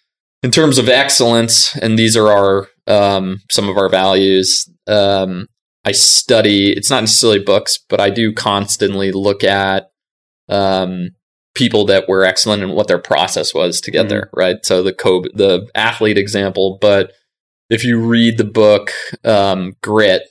[0.42, 4.68] In terms of excellence, and these are our um, some of our values.
[4.86, 5.46] Um,
[5.84, 6.72] I study.
[6.72, 9.90] It's not necessarily books, but I do constantly look at
[10.48, 11.10] um,
[11.54, 14.08] people that were excellent and what their process was to get mm-hmm.
[14.08, 14.56] there, right?
[14.62, 17.12] So the co the athlete example, but
[17.68, 18.90] if you read the book
[19.24, 20.22] um, Grit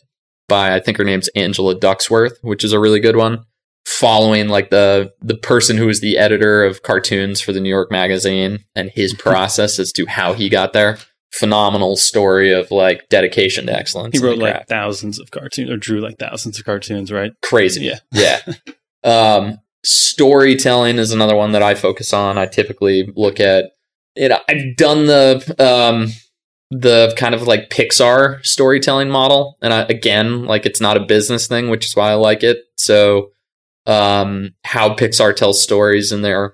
[0.47, 3.45] by I think her name's Angela Duckworth, which is a really good one,
[3.86, 7.92] following like the the person who was the editor of cartoons for the New York
[7.92, 10.98] Magazine and his process as to how he got there.
[11.32, 14.18] Phenomenal story of like dedication to excellence.
[14.18, 17.32] He wrote like thousands of cartoons or drew like thousands of cartoons, right?
[17.44, 17.86] Crazy.
[17.86, 18.00] Yeah.
[18.12, 18.40] Yeah.
[19.04, 22.38] um, storytelling is another one that I focus on.
[22.38, 23.66] I typically look at
[24.16, 24.32] it.
[24.50, 26.12] I've done the um,
[26.72, 31.48] the kind of like Pixar storytelling model, and I, again, like it's not a business
[31.48, 32.60] thing, which is why I like it.
[32.78, 33.32] So,
[33.90, 36.54] um, how Pixar tells stories, in their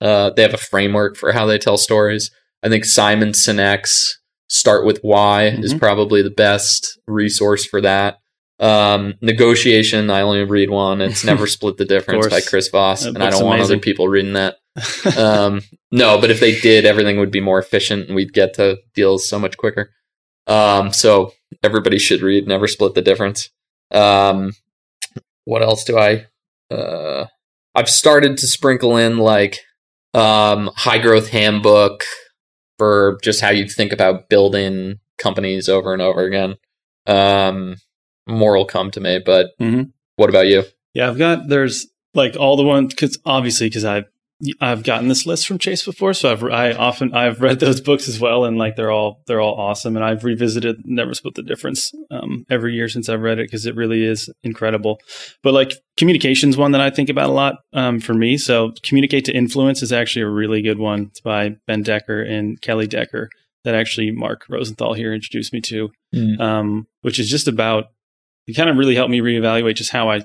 [0.00, 2.30] uh, they have a framework for how they tell stories.
[2.62, 5.64] I think Simon Sinek's "Start with Why" mm-hmm.
[5.64, 8.18] is probably the best resource for that.
[8.60, 11.00] Um, negotiation, I only read one.
[11.00, 14.06] It's Never Split the Difference by Chris Voss, that and I don't want other people
[14.06, 14.56] reading that.
[15.18, 18.78] um, no, but if they did, everything would be more efficient and we'd get to
[18.94, 19.90] deals so much quicker.
[20.46, 21.32] Um, so
[21.64, 23.50] everybody should read Never Split the Difference.
[23.90, 24.52] Um,
[25.44, 26.26] what else do I?
[26.70, 27.26] Uh,
[27.74, 29.60] I've started to sprinkle in like
[30.14, 32.04] um, high growth handbook
[32.78, 36.56] for just how you think about building companies over and over again.
[37.06, 37.76] Um,
[38.26, 39.20] more will come to me.
[39.24, 39.82] But mm-hmm.
[40.16, 40.64] what about you?
[40.94, 44.06] Yeah, I've got there's like all the ones because obviously because I've
[44.60, 48.06] I've gotten this list from Chase before, so I've I often I've read those books
[48.06, 51.42] as well, and like they're all they're all awesome, and I've revisited Never Split the
[51.42, 54.98] Difference um, every year since I've read it because it really is incredible.
[55.42, 58.36] But like communications, one that I think about a lot um, for me.
[58.36, 61.04] So Communicate to Influence is actually a really good one.
[61.04, 63.30] It's by Ben Decker and Kelly Decker
[63.64, 66.40] that actually Mark Rosenthal here introduced me to, mm.
[66.40, 67.86] um, which is just about
[68.46, 70.20] it kind of really helped me reevaluate just how I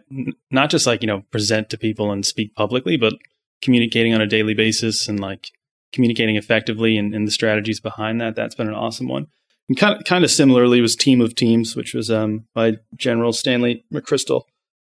[0.51, 3.14] not just like you know present to people and speak publicly, but
[3.62, 5.47] communicating on a daily basis and like
[5.93, 8.36] communicating effectively and, and the strategies behind that.
[8.36, 9.28] That's been an awesome one.
[9.70, 13.32] And kind of, kind of similarly was Team of Teams, which was um, by General
[13.32, 14.43] Stanley McChrystal,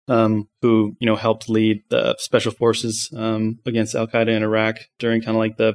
[0.06, 4.76] um, who you know helped lead the special forces um, against Al Qaeda in Iraq
[4.98, 5.74] during kind of like the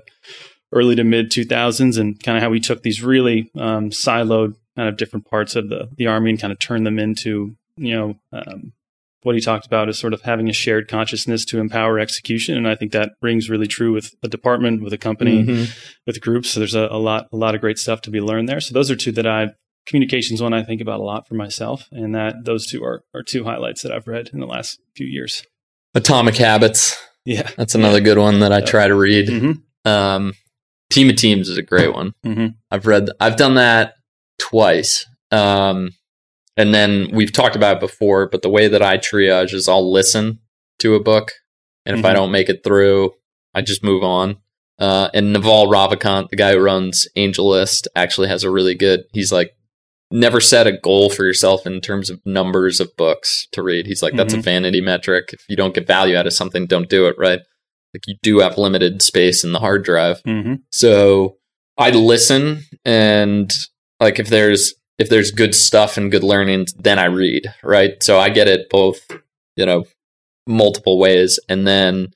[0.72, 4.90] early to mid 2000s, and kind of how we took these really um, siloed kind
[4.90, 8.16] of different parts of the the army and kind of turn them into you know
[8.32, 8.74] um,
[9.24, 12.68] what he talked about is sort of having a shared consciousness to empower execution and
[12.68, 15.72] i think that rings really true with a department with a company mm-hmm.
[16.06, 18.48] with groups so there's a, a, lot a lot of great stuff to be learned
[18.48, 19.48] there so those are two that i
[19.86, 23.24] communications one i think about a lot for myself and that those two are, are
[23.24, 25.46] two highlights that i've read in the last few years
[25.94, 28.04] atomic habits yeah that's another yeah.
[28.04, 29.90] good one that i try to read mm-hmm.
[29.90, 30.34] um,
[30.90, 32.48] team of teams is a great one mm-hmm.
[32.72, 33.96] i've read i've done that
[34.44, 35.06] twice.
[35.32, 35.92] Um,
[36.58, 39.92] and then we've talked about it before, but the way that I triage is I'll
[39.92, 40.40] listen
[40.80, 41.32] to a book,
[41.86, 42.12] and if mm-hmm.
[42.12, 43.12] I don't make it through,
[43.54, 44.38] I just move on.
[44.80, 49.04] Uh, and Naval Ravikant, the guy who runs AngelList, actually has a really good.
[49.14, 49.56] He's like,
[50.12, 53.88] never set a goal for yourself in terms of numbers of books to read.
[53.88, 54.40] He's like, that's mm-hmm.
[54.40, 55.30] a vanity metric.
[55.34, 57.16] If you don't get value out of something, don't do it.
[57.18, 57.40] Right?
[57.94, 60.56] Like you do have limited space in the hard drive, mm-hmm.
[60.72, 61.38] so
[61.78, 63.52] I listen and
[64.00, 68.02] like if there's if there's good stuff and good learning, then I read, right?
[68.02, 69.00] So I get it both,
[69.56, 69.86] you know,
[70.48, 71.40] multiple ways.
[71.50, 72.14] And then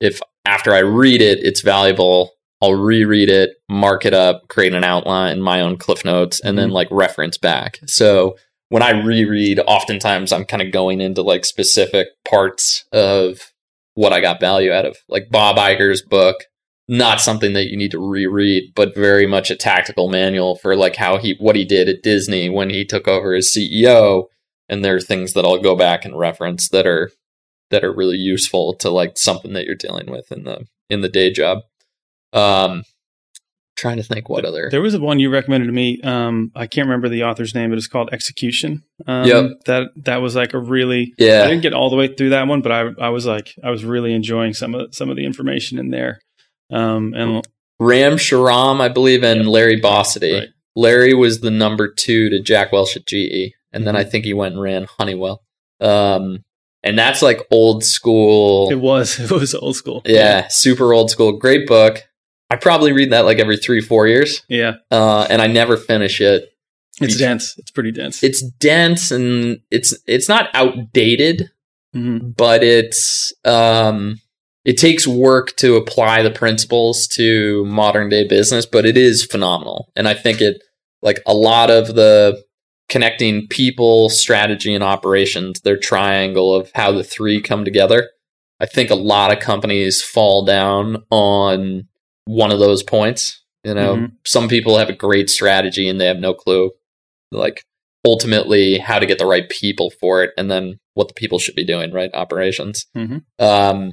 [0.00, 4.84] if after I read it, it's valuable, I'll reread it, mark it up, create an
[4.84, 6.74] outline, my own cliff notes, and then Mhm.
[6.74, 7.80] like reference back.
[7.86, 8.36] So
[8.68, 13.52] when I reread, oftentimes I'm kind of going into like specific parts of
[13.94, 14.98] what I got value out of.
[15.08, 16.44] Like Bob Iger's book,
[16.90, 20.96] not something that you need to reread, but very much a tactical manual for like
[20.96, 24.24] how he what he did at Disney when he took over as CEO.
[24.68, 27.12] And there are things that I'll go back and reference that are
[27.70, 31.08] that are really useful to like something that you're dealing with in the in the
[31.08, 31.60] day job.
[32.32, 32.82] Um
[33.76, 36.00] trying to think what other There was one you recommended to me.
[36.02, 38.82] Um, I can't remember the author's name, but it's called Execution.
[39.06, 39.44] Um, Yep.
[39.66, 41.14] That that was like a really.
[41.18, 41.44] Yeah.
[41.44, 43.70] I didn't get all the way through that one, but I I was like I
[43.70, 46.20] was really enjoying some of some of the information in there.
[46.70, 47.46] Um, and
[47.78, 50.38] Ram Charan, I believe, and Larry Bossidy.
[50.40, 50.48] Right.
[50.76, 53.98] Larry was the number two to Jack Welch at GE, and then Mhm.
[53.98, 55.42] I think he went and ran Honeywell.
[55.80, 56.44] Um,
[56.82, 58.70] and that's like old school.
[58.70, 60.02] it was it was old school.
[60.06, 61.32] yeah, super old school.
[61.32, 62.02] Great book.
[62.50, 64.74] I probably read that like every three, four years, yeah.
[64.90, 66.52] uh, and I never finish it.
[67.00, 67.54] It's Be- dense.
[67.58, 68.22] It's pretty dense.
[68.22, 71.50] It's dense and it's it's not outdated,
[71.96, 72.36] Mhm.
[72.36, 74.20] but it's um
[74.64, 79.90] it takes work to apply the principles to modern day business but it is phenomenal
[79.96, 80.62] and i think it
[81.02, 82.42] like a lot of the
[82.88, 88.10] connecting people strategy and operations their triangle of how the three come together
[88.60, 91.84] i think a lot of companies fall down on
[92.26, 94.12] one of those points you know Mhm.
[94.26, 96.70] some people have a great strategy and they have no clue
[97.32, 97.62] like
[98.06, 101.54] ultimately how to get the right people for it and then what the people should
[101.54, 103.22] be doing right operations Mhm.
[103.38, 103.92] um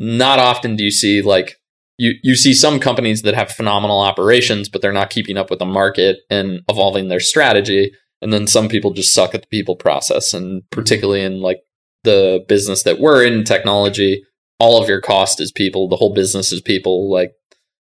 [0.00, 1.56] not often do you see like
[1.96, 5.58] you you see some companies that have phenomenal operations but they're not keeping up with
[5.58, 7.92] the market and evolving their strategy.
[8.20, 10.34] And then some people just suck at the people process.
[10.34, 11.60] And particularly in like
[12.04, 14.22] the business that we're in technology
[14.60, 17.32] all of your cost is people the whole business is people like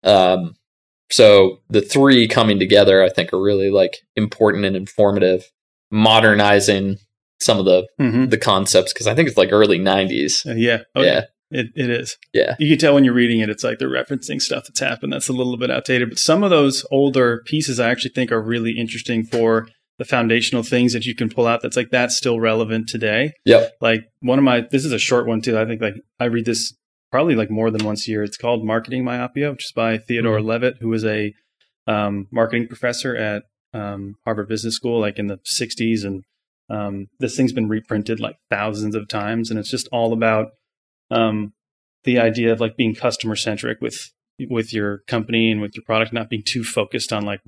[0.04, 0.54] um
[1.10, 5.44] so the three coming together i think are really like important and informative
[5.90, 6.96] modernizing
[7.40, 8.30] some of the Mhm.
[8.30, 10.78] the concepts because i think it's like early 90s Uh, yeah.
[10.94, 12.16] Oh, yeah It, it is.
[12.32, 15.12] yeah You can tell when you're reading it, it's like they're referencing stuff that's happened
[15.12, 16.10] that's a little bit outdated.
[16.10, 20.62] But some of those older pieces I actually think are really interesting for the foundational
[20.62, 23.32] things that you can pull out that's like that's still relevant today.
[23.44, 23.72] Yep.
[23.80, 25.58] Like one of my this is a short one too.
[25.58, 26.74] I think like I read this
[27.10, 28.22] probably like more than once a year.
[28.22, 31.34] It's called Marketing Myopia, which is by Theodore Levitt, who was a
[31.86, 33.42] um, marketing professor at
[33.74, 36.24] um, Harvard Business School, like in the '60s, and
[36.70, 40.52] um, this thing's been reprinted like thousands of times, and it's just all about
[41.10, 41.52] um,
[42.04, 44.12] the idea of like being customer centric with
[44.48, 47.40] with your company and with your product, not being too focused on like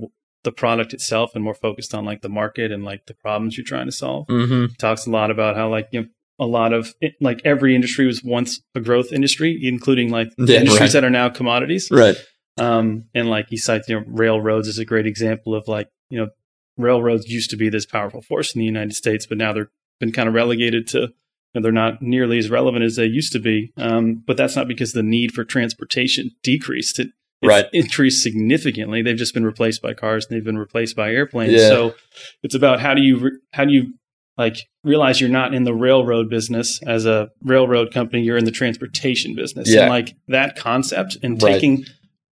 [0.45, 3.65] the product itself and more focused on like the market and like the problems you're
[3.65, 4.27] trying to solve.
[4.27, 4.75] mm-hmm.
[4.79, 6.07] Talks a lot about how like you know
[6.39, 10.59] a lot of it, like every industry was once a growth industry, including like Yeah,
[10.59, 10.93] industries right.
[10.93, 11.89] that are now commodities.
[11.91, 12.17] right
[12.59, 16.19] Um, and like he cites, you know, railroads is a great example of like, you
[16.19, 16.29] know,
[16.77, 20.13] railroads used to be this powerful force in the United States, but now they're been
[20.13, 21.09] kind of relegated to,
[21.55, 23.73] know, they're not nearly as relevant as they used to be.
[23.77, 26.99] Um, but that's not because the need for transportation decreased.
[26.99, 27.09] It
[27.45, 27.67] it's Right.
[27.73, 29.03] increased significantly.
[29.03, 31.55] They've just been replaced by cars and they've been replaced by airplanes.
[31.55, 31.69] Yeah.
[31.71, 31.95] So
[32.45, 33.95] it's about how do you, re- how do you
[34.39, 38.53] like realize you're not in the railroad business as a railroad company, you're in the
[38.53, 39.69] transportation business.
[39.75, 39.81] Yeah.
[39.83, 41.55] And like that concept and Right.
[41.55, 41.85] taking,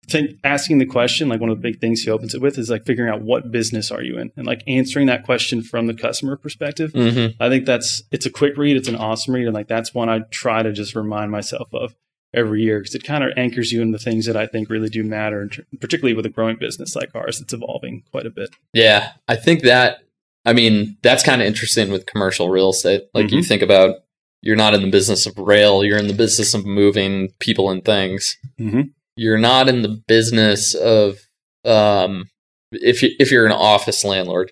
[0.09, 2.69] think, asking the question, like one of the big things he opens it with is
[2.69, 5.93] like figuring out what business are you in and like answering that question from the
[5.93, 6.91] customer perspective.
[6.93, 7.41] mm-hmm.
[7.41, 8.77] I think that's, it's a quick read.
[8.77, 9.45] It's an awesome read.
[9.45, 11.95] And like, that's one I try to just remind myself of
[12.33, 14.89] every year because it kind of anchors you in the things that I think really
[14.89, 18.49] do matter, and particularly with a growing business like ours that's evolving quite a bit.
[18.73, 19.99] Yeah, I think that.
[20.45, 23.03] I mean, that's kind of interesting with commercial real estate.
[23.13, 23.47] Like you Mhm.
[23.47, 23.95] think about,
[24.41, 25.83] you're not in the business of rail.
[25.83, 28.37] You're in the business of moving people and things.
[28.59, 28.81] Mm-hmm.
[29.17, 31.17] You're not in the business of,
[31.65, 32.29] um,
[32.71, 34.51] if you if you're an office landlord,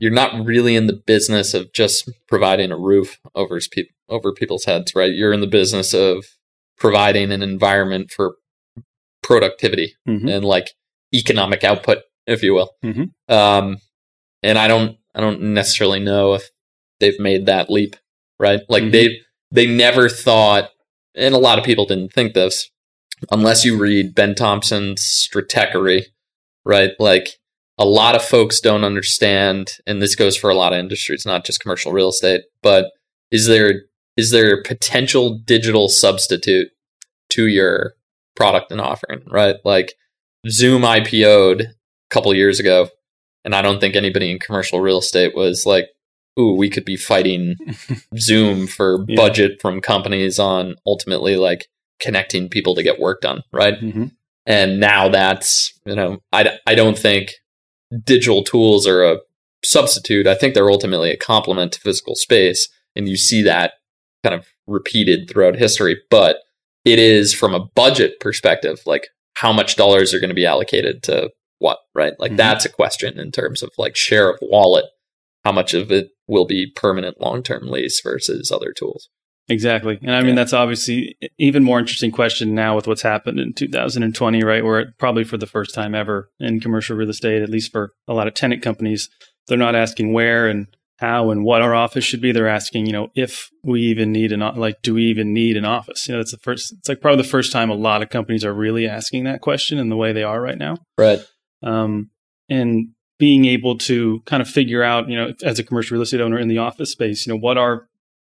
[0.00, 3.58] you're not really in the business of just providing a roof over
[4.08, 5.12] over people's heads, right?
[5.12, 6.24] You're in the business of
[6.78, 8.36] providing an environment for
[9.22, 10.30] productivity Mhm.
[10.36, 10.68] and like
[11.14, 12.70] economic output, if you will.
[12.84, 13.10] Mhm.
[13.28, 13.78] Um,
[14.42, 16.48] and I don't, I don't necessarily know if
[17.00, 17.96] they've made that leap,
[18.38, 18.60] right?
[18.68, 18.92] Like Mhm.
[18.92, 19.20] they,
[19.50, 20.70] they never thought,
[21.14, 22.70] and a lot of people didn't think this,
[23.30, 26.04] unless you read Ben Thompson's Stratechery,
[26.64, 26.92] right?
[26.98, 27.28] Like
[27.78, 31.44] a lot of folks don't understand, and this goes for a lot of industries, not
[31.44, 32.86] just commercial real estate, but
[33.30, 33.82] is there
[34.16, 36.68] is there a potential digital substitute
[37.30, 37.94] to your
[38.34, 39.56] product and offering, right?
[39.64, 39.94] Like
[40.48, 41.66] Zoom IPO'd a
[42.10, 42.88] couple years ago,
[43.44, 45.86] and I don't think anybody in commercial real estate was like,
[46.38, 47.54] ooh, we could be fighting
[48.18, 49.16] Zoom for Yeah.
[49.16, 51.68] budget from companies on ultimately like
[52.00, 53.74] connecting people to get work done, right?
[53.74, 54.06] Mm-hmm.
[54.46, 57.32] And now that's, you know, I, I don't think
[58.04, 59.18] digital tools are a
[59.64, 60.26] substitute.
[60.26, 62.68] I think they're ultimately a complement to physical space.
[62.96, 63.74] And you see that
[64.24, 66.00] kind of repeated throughout history.
[66.10, 66.38] But
[66.84, 71.02] it is from a budget perspective, like how much dollars are going to be allocated
[71.04, 72.14] to what, right?
[72.18, 72.36] Like Mhm.
[72.36, 74.86] that's a question in terms of like share of wallet.
[75.44, 79.08] How much of it will be permanent long term lease versus other tools?
[79.48, 79.98] Exactly.
[80.02, 80.34] And I mean, Yeah.
[80.36, 84.64] that's obviously even more interesting question now with what's happened in 2020, right?
[84.64, 88.12] Where probably for the first time ever in commercial real estate, at least for a
[88.14, 89.08] lot of tenant companies,
[89.46, 90.66] they're not asking where and
[90.98, 92.32] how and what our office should be.
[92.32, 95.64] They're asking, you know, if we even need an, like, do we even need an
[95.64, 96.08] office?
[96.08, 98.44] You know, it's the first, it's like probably the first time a lot of companies
[98.44, 100.76] are really asking that question in the way they are right now.
[100.98, 101.20] Right.
[101.62, 102.10] um,
[102.50, 102.88] and
[103.18, 106.38] being able to kind of figure out, you know, as a commercial real estate owner
[106.38, 107.87] in the office space, you know, what are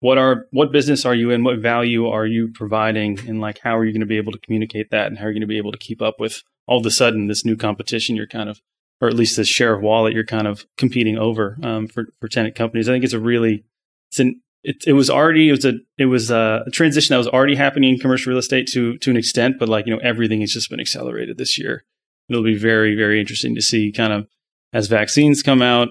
[0.04, 1.46] what are what business are you in?
[1.46, 3.18] What value are you providing?
[3.26, 5.08] And like, how are you going to be able to communicate that?
[5.08, 6.92] And how are you going to be able to keep up with all of a
[6.92, 8.18] sudden this new competition?
[8.18, 8.60] You're kind of,
[9.00, 12.28] or at least this share of wallet you're kind of competing over um, for for
[12.28, 12.90] tenant companies.
[12.90, 13.64] I think it's a really
[14.12, 17.30] it's an it, it was already it was a it was a transition that was
[17.30, 20.42] already happening in commercial real estate to to an extent, but like you know everything
[20.42, 21.86] has just been accelerated this year
[22.30, 24.28] it'll be very very interesting to see kind of
[24.74, 25.90] as vaccines come out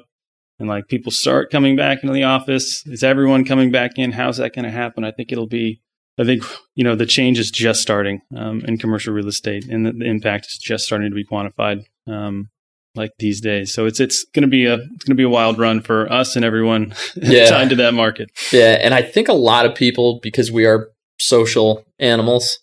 [0.63, 4.37] and like people start coming back into the office is everyone coming back in how's
[4.39, 5.83] that going to happen i think it'll be
[6.19, 6.43] i think
[6.77, 10.05] you know the change is just starting um, in commercial real estate and the, the
[10.07, 12.49] impact is just starting to be quantified um,
[12.95, 15.29] like these days so it's it's going to be a it's going to be a
[15.29, 17.47] wild run for us and everyone Yeah.
[17.49, 20.89] tied to that market Yeah, and I think a lot of people, because we are
[21.19, 22.59] social animals,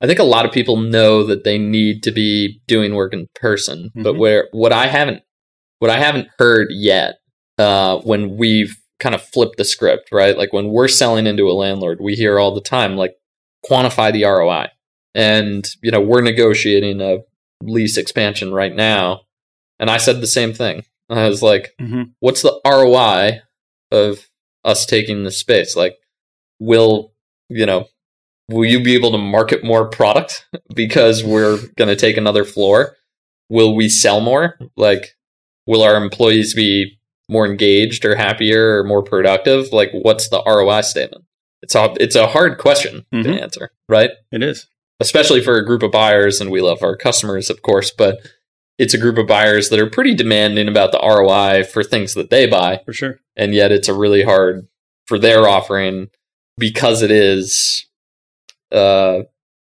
[0.00, 3.26] I think a lot of people know that they need to be doing work in
[3.34, 3.90] person.
[3.94, 4.18] But Mhm.
[4.18, 5.22] where what I haven't
[5.80, 7.16] what I haven't heard yet,
[7.58, 10.36] uh, when we've kind of flipped the script, right?
[10.36, 13.16] Like when we're selling into a landlord, we hear all the time, like
[13.68, 14.68] quantify the ROI.
[15.14, 17.18] And, you know, we're negotiating a
[17.62, 19.22] lease expansion right now.
[19.78, 20.84] And I said the same thing.
[21.10, 22.02] I was like, mm-hmm.
[22.20, 23.40] what's the ROI
[23.90, 24.28] of
[24.64, 25.76] us taking the space?
[25.76, 25.96] Like,
[26.58, 27.12] will
[27.48, 27.86] you know?
[28.48, 32.96] Will you be able to market more product because we're going to take another floor?
[33.48, 34.58] Will we sell more?
[34.76, 35.16] Like,
[35.66, 36.98] will our employees be
[37.32, 39.72] more engaged or happier or more productive?
[39.72, 41.24] Like, what's the ROI statement?
[41.62, 43.24] It's a it's a hard question Mhm.
[43.24, 44.10] to answer, right?
[44.30, 44.66] it is
[45.00, 48.18] especially for a group of buyers, and we love our customers, of course, but
[48.78, 52.30] it's a group of buyers that are pretty demanding about the ROI for things that
[52.30, 54.66] they buy, for sure and yet it's a really hard
[55.06, 56.08] for their offering
[56.58, 57.86] because it is.
[58.70, 59.22] Uh,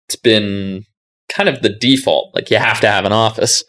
[0.09, 0.85] it's been
[1.29, 2.35] kind of the default.
[2.35, 3.63] Like you have to have an office.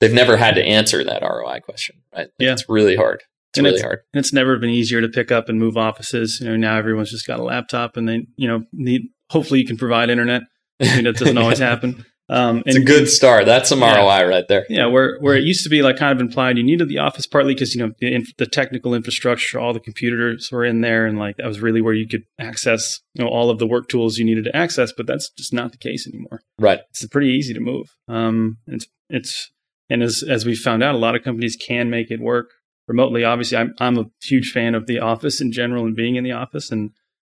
[0.00, 2.20] They've never had to answer that ROI question, right?
[2.22, 2.52] Like, Yeah.
[2.52, 3.22] it's really hard.
[3.52, 3.98] It's And really it's- hard.
[4.14, 6.40] And it's never been easier to pick up and move offices.
[6.40, 9.66] You know, now everyone's just got a laptop and they, you know, need, hopefully you
[9.66, 10.42] can provide internet.
[10.80, 12.04] I mean, that doesn't always happen.
[12.30, 13.44] Um, It's a good start.
[13.44, 13.96] That's some Yeah.
[13.96, 14.64] ROI right there.
[14.70, 17.26] Yeah, where where it used to be like kind of implied you needed the office
[17.26, 21.04] partly because you know the, inf- the technical infrastructure, all the computers were in there,
[21.04, 23.88] and like that was really where you could access you know all of the work
[23.88, 24.92] tools you needed to access.
[24.96, 26.40] But that's just not the case anymore.
[26.58, 26.80] Right.
[26.90, 27.88] It's pretty easy to move.
[28.08, 29.50] Um, it's it's
[29.90, 32.48] and as as we found out, a lot of companies can make it work
[32.92, 33.24] remotely.
[33.24, 36.32] Obviously, I'm I'm a huge fan of the office in general and being in the
[36.32, 36.90] office, and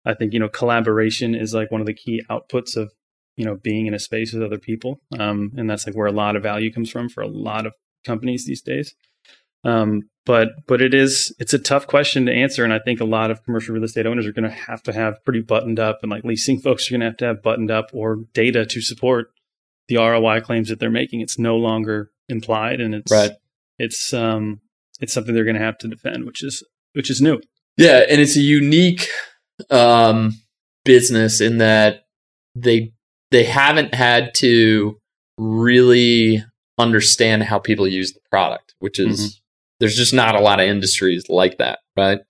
[0.05, 2.93] I think you know collaboration is like one of the key outputs of
[3.37, 6.13] you know being in a space with other people, um, and that's like where a
[6.13, 7.73] lot of value comes from for a lot of
[8.05, 8.95] companies these days.
[9.65, 13.05] Um, but but it is it's a tough question to answer, and I think a
[13.05, 16.01] lot of commercial real estate owners are going to have to have pretty buttoned up,
[16.03, 18.81] and like leasing folks are going to have to have buttoned up or data to
[18.81, 19.29] support
[19.89, 21.21] the ROI claims that they're making.
[21.21, 23.33] It's no longer implied, and it's Right.
[23.79, 24.61] it's um
[25.01, 27.41] it's something they're going to have to defend, which is which is new.
[27.77, 29.09] Yeah, and it's a unique
[29.71, 30.35] um,
[30.85, 32.05] business in that
[32.55, 32.93] they
[33.31, 34.99] they haven't had to
[35.39, 36.45] really
[36.79, 39.41] understand how people use the product, which is
[39.81, 42.21] there's just not a lot of industries like that, right?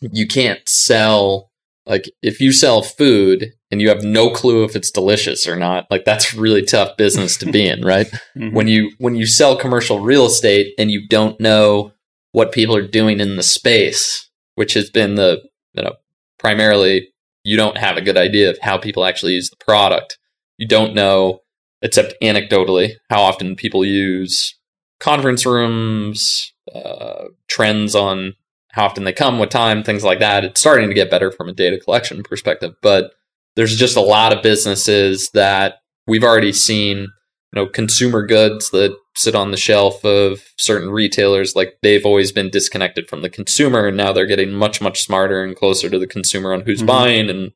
[0.00, 1.50] You can't sell
[1.86, 5.86] like if you sell food and you have no clue if it's delicious or not,
[5.90, 8.06] like that's really tough business to be in, right?
[8.36, 8.52] Mhm.
[8.52, 11.92] when you when you sell commercial real estate and you don't know
[12.32, 15.40] what people are doing in the space which has been the
[15.74, 15.94] you know
[16.38, 17.08] primarily
[17.44, 20.18] you don't have a good idea of how people actually use the product.
[20.58, 21.40] You don't know
[21.82, 24.58] except anecdotally how often people use
[24.98, 28.34] conference rooms uh, trends on
[28.72, 30.44] how often they come what time things like that.
[30.44, 33.12] It's starting to get better from a data collection perspective but
[33.56, 35.76] there's just a lot of businesses that
[36.06, 37.08] we've already seen you
[37.54, 42.48] know consumer goods that sit on the shelf of certain retailers like they've always been
[42.50, 46.06] disconnected from the consumer and now they're getting much much smarter and closer to the
[46.06, 46.86] consumer on who's Mhm.
[46.86, 47.52] buying and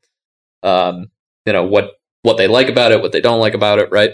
[0.62, 1.10] um,
[1.46, 1.92] you know what
[2.22, 4.12] what they like about it what they don't like about it right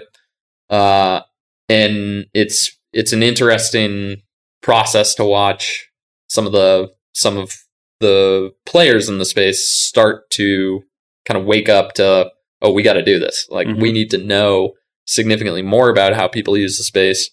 [0.68, 1.20] uh,
[1.68, 4.22] and it's it's an interesting
[4.62, 5.88] process to watch
[6.28, 7.52] some of the some of
[8.00, 10.82] the players in the space start to
[11.26, 12.30] kind of wake up to
[12.62, 13.80] oh we got to do this like Mhm.
[13.80, 14.74] we need to know
[15.06, 17.30] significantly more about how people use the space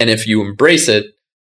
[0.00, 1.06] and if you embrace it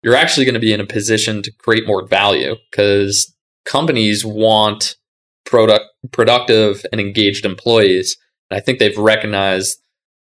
[0.03, 4.97] you're actually going to be in a position to create more value because companies want
[5.45, 8.17] product productive and engaged employees
[8.51, 9.79] and i think they've recognized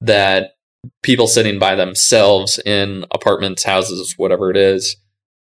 [0.00, 0.52] that
[1.02, 4.96] people sitting by themselves in apartments houses whatever it is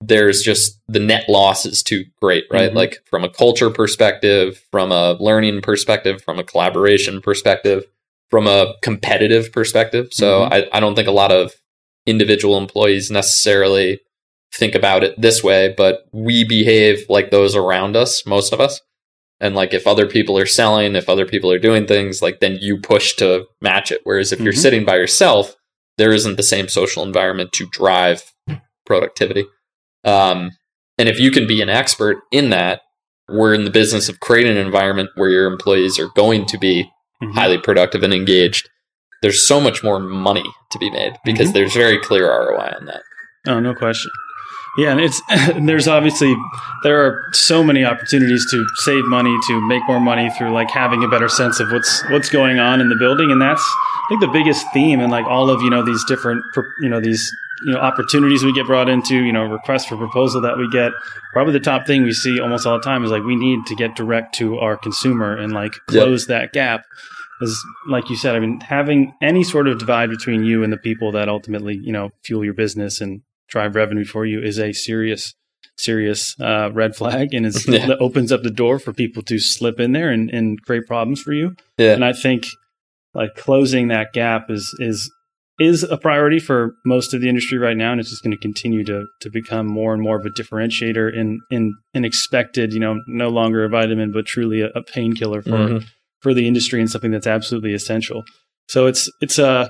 [0.01, 2.75] there's just the net loss is too great right Mhm.
[2.75, 7.85] like from a culture perspective from a learning perspective from a collaboration perspective
[8.29, 10.53] from a competitive perspective so Mhm.
[10.53, 11.55] I, I don't think a lot of
[12.07, 14.01] individual employees necessarily
[14.53, 18.81] think about it this way but we behave like those around us most of us
[19.41, 22.57] and like if other people are selling if other people are doing things like then
[22.61, 24.59] you push to match it whereas if you're Mhm.
[24.59, 25.57] sitting by yourself
[25.99, 28.23] there isn't the same social environment to drive
[28.87, 29.47] productivity
[30.05, 30.51] um,
[30.99, 32.83] and if you can be an expert in that
[33.29, 36.89] we're in the business of creating an environment where your employees are going to be
[37.23, 37.33] Mhm.
[37.35, 38.69] highly productive and engaged
[39.25, 41.55] there's so much more money to be made because Mhm.
[41.55, 43.03] there's very clear ROI on that.
[43.49, 44.11] Oh, no question.
[44.77, 45.23] Yeah, and it's
[45.69, 46.37] there's obviously
[46.83, 51.03] there are so many opportunities to save money, to make more money through like having
[51.05, 54.21] a better sense of what's what's going on in the building, and that's I think
[54.21, 56.43] the biggest theme in like all of you know these different
[56.81, 57.31] you know these
[57.65, 60.91] you know opportunities we get brought into, you know requests for proposal that we get.
[61.33, 63.77] Probably the top thing we see almost all the time is like we need to
[63.77, 66.03] get direct to our consumer and like Yep.
[66.05, 66.83] close that gap.
[67.39, 67.59] Because,
[67.89, 71.13] like you said, I mean, having any sort of divide between you and the people
[71.13, 75.35] that ultimately, you know, fuel your business and drive revenue for you is a serious,
[75.77, 77.89] serious uh, red flag, and it Yeah.
[78.01, 81.33] opens up the door for people to slip in there and, and create problems for
[81.33, 81.57] you.
[81.77, 81.93] Yeah.
[81.95, 82.47] And I think
[83.15, 85.11] like closing that gap is is
[85.61, 88.41] is a priority for most of the industry right now, and it's just going to
[88.41, 92.81] continue to to become more and more of a differentiator in in an expected, you
[92.81, 95.85] know, no longer a vitamin, but truly a, a painkiller for Mhm.
[96.25, 98.25] For the industry and something that's absolutely essential.
[98.69, 99.69] So it's it's uh,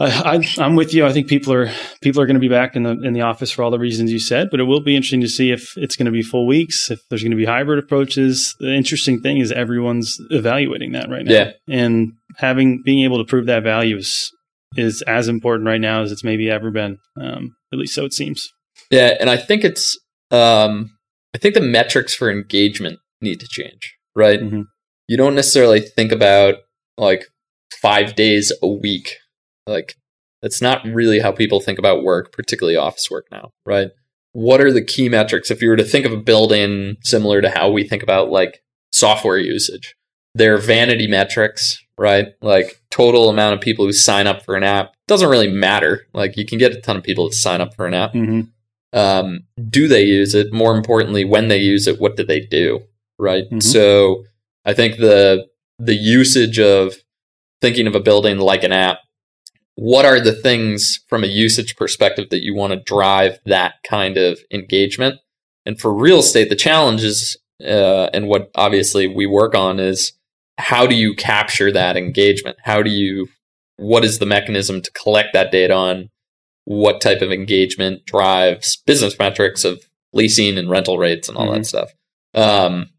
[0.00, 1.06] I, I'm with you.
[1.06, 1.70] I think people are
[2.02, 4.10] people are going to be back in the in the office for all the reasons
[4.12, 6.46] you said, but it will be interesting to see if it's going to be full
[6.48, 8.54] weeks, if there's going to be hybrid approaches.
[8.58, 11.50] The interesting thing is everyone's evaluating that right now, Yeah.
[11.68, 14.30] and having being able to prove that value is
[14.76, 16.98] is as important right now as it's maybe ever been.
[17.20, 18.48] Um, at least so it seems.
[18.90, 19.96] Yeah, and I think it's
[20.32, 20.90] um
[21.32, 24.40] I think the metrics for engagement need to change, right?
[24.40, 24.64] Mhm.
[25.08, 26.56] You don't necessarily think about
[26.96, 27.26] like
[27.80, 29.16] 5 days a week.
[29.66, 29.96] Like
[30.42, 33.88] that's not really how people think about work, particularly office work now, right?
[34.32, 37.50] What are the key metrics if you were to think of a building similar to
[37.50, 39.94] how we think about like software usage?
[40.34, 42.28] They're vanity metrics, right?
[42.42, 46.06] Like total amount of people who sign up for an app doesn't really matter.
[46.12, 48.98] Like you can get a ton of people to sign up for an app Mm-hmm.
[48.98, 50.52] um, do they use it?
[50.52, 52.80] More importantly, when they use it, what do they do?
[53.18, 53.44] Right.
[53.50, 53.62] Mhm.
[53.62, 54.24] So
[54.64, 55.46] I think the
[55.78, 56.94] the usage of
[57.60, 58.98] thinking of a building like an app.
[59.76, 64.16] What are the things from a usage perspective that you want to drive that kind
[64.16, 65.16] of engagement?
[65.66, 70.12] And for real estate, the challenge is, uh, and what obviously we work on is
[70.58, 72.56] how do you capture that engagement?
[72.62, 73.26] How do you,
[73.76, 76.10] what is the mechanism to collect that data on
[76.64, 81.66] what type of engagement drives business metrics of leasing and rental rates and all that
[81.66, 81.90] stuff.
[82.34, 82.90] Um,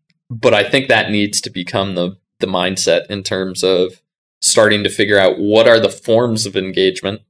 [0.42, 4.02] but I think that needs to become the the mindset in terms of
[4.42, 7.22] starting to figure out what are the forms of engagement.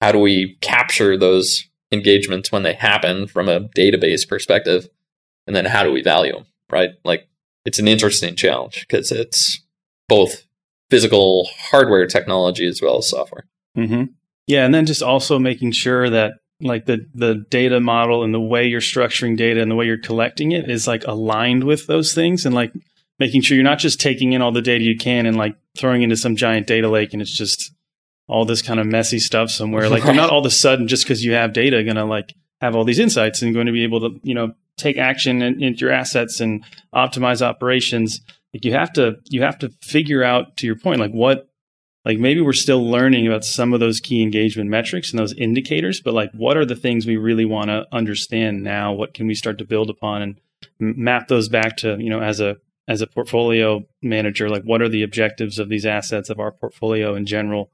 [0.00, 4.88] How do we capture those engagements when they happen from a database perspective,
[5.46, 6.46] and then how do we value them?
[6.70, 7.28] Right, like
[7.64, 9.60] it's an interesting challenge because it's
[10.08, 10.46] both
[10.90, 13.46] physical hardware technology as well as software.
[13.74, 14.04] hmm
[14.46, 18.40] Yeah, and then just also making sure that like the the data model and the
[18.40, 22.14] way you're structuring data and the way you're collecting it is like aligned with those
[22.14, 22.72] things and like
[23.18, 26.02] making sure you're not just taking in all the data you can and like throwing
[26.02, 27.72] into some giant data lake and it's just
[28.28, 29.88] all this kind of messy stuff somewhere.
[29.88, 32.34] Like you're not all of a sudden just because you have data going to like
[32.60, 35.62] have all these insights and going to be able to you know take action in,
[35.62, 38.20] into your assets and optimize operations.
[38.54, 41.48] Like you have to you have to figure out to your point like what
[42.04, 46.00] like maybe we're still learning about some of those key engagement metrics and those indicators
[46.00, 48.92] but like what are the things we really want to understand now?
[48.92, 50.40] What can we start to build upon and
[50.78, 52.56] map those back to you know as a
[52.88, 54.48] as a portfolio manager?
[54.48, 57.70] Like what are the objectives of these assets of our portfolio in general?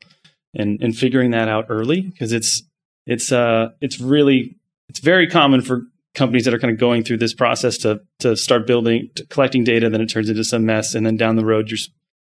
[0.54, 2.62] And and figuring that out early because it's
[3.06, 4.56] it's uh it's really
[4.88, 5.82] it's very common for
[6.14, 9.62] companies that are kind of going through this process to to start building to collecting
[9.62, 11.78] data then it turns into some mess and then down the road you're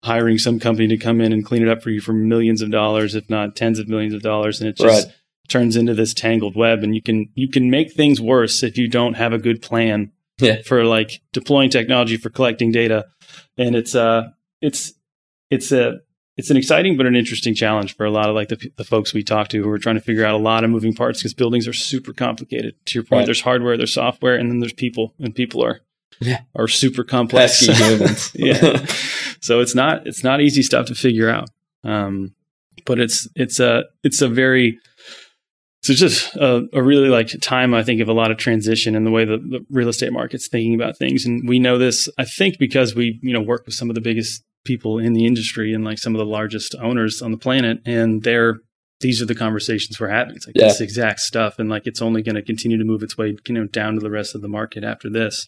[0.04, 2.72] hiring some company to come in and clean it up for you for millions of
[2.72, 5.16] dollars, if not tens of millions of dollars, and it just Right.
[5.50, 6.84] turns into this tangled web.
[6.84, 10.12] And you can you can make things worse if you don't have a good plan
[10.40, 10.62] Yeah.
[10.66, 13.08] for like deploying technology for collecting data.
[13.58, 14.30] And it's uh
[14.62, 14.94] it's
[15.50, 16.00] it's a
[16.38, 19.14] it's an exciting but an interesting challenge for a lot of like the, the folks
[19.14, 21.34] we talk to who are trying to figure out a lot of moving parts because
[21.34, 22.76] buildings are super complicated.
[22.86, 23.26] To your point, Right.
[23.26, 25.82] there's hardware, there's software, and then there's people, and people are
[26.20, 26.42] Yeah.
[26.56, 27.60] are super complex.
[27.62, 28.32] Humans.
[28.36, 28.86] yeah.
[29.42, 31.50] So it's not it's not easy stuff to figure out.
[31.84, 32.34] Um,
[32.86, 34.78] but it's it's a it's a very
[35.82, 38.96] so it's just a, a really like time I think of a lot of transition
[38.96, 42.10] in the way the, the real estate market's thinking about things, and we know this
[42.18, 45.26] I think because we you know work with some of the biggest people in the
[45.26, 48.60] industry and like some of the largest owners on the planet, and they're
[49.02, 50.36] these are the conversations we're having.
[50.36, 50.66] It's like Yeah.
[50.68, 53.54] this exact stuff, and like it's only going to continue to move its way you
[53.54, 55.48] know down to the rest of the market after this.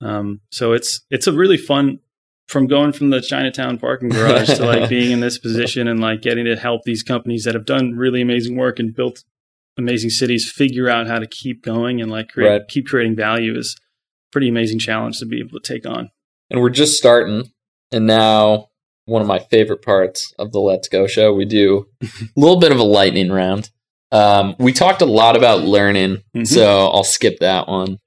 [0.00, 1.98] Um, so it's it's a really fun
[2.48, 6.20] from going from the Chinatown parking garage to like being in this position and like
[6.22, 9.22] getting to help these companies that have done really amazing work and built
[9.78, 12.68] amazing cities figure out how to keep going and like create Right.
[12.68, 13.80] keep creating value is a
[14.32, 16.10] pretty amazing challenge to be able to take on.
[16.50, 17.52] and we're just starting.
[17.92, 18.68] And now,
[19.06, 22.72] one of my favorite parts of the Let's Go show, we do a little bit
[22.72, 23.70] of a lightning round.
[24.12, 26.46] Um, we talked a lot about learning, Mhm.
[26.46, 27.98] so I'll skip that one.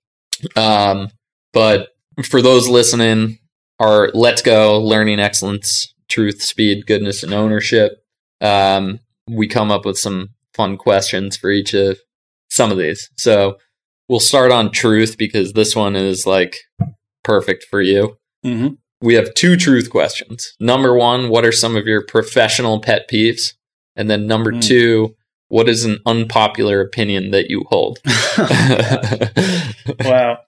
[0.55, 1.09] Um,
[1.54, 1.89] but
[2.26, 3.39] for those listening,
[3.80, 8.04] our Let's Go learning excellence, truth, speed, goodness, and ownership.
[8.41, 8.99] Um,
[9.30, 11.99] we come up with some fun questions for each of
[12.49, 13.10] some of these.
[13.18, 13.58] So
[14.10, 16.58] we'll start on truth because this one is like
[17.24, 18.74] perfect for you Mm-hmm.
[19.01, 20.54] we have two truth questions.
[20.60, 23.54] Number one, what are some of your professional pet peeves?
[23.95, 24.62] And then number Mm.
[24.62, 25.16] two,
[25.47, 27.99] what is an unpopular opinion that you hold?
[30.04, 30.39] wow.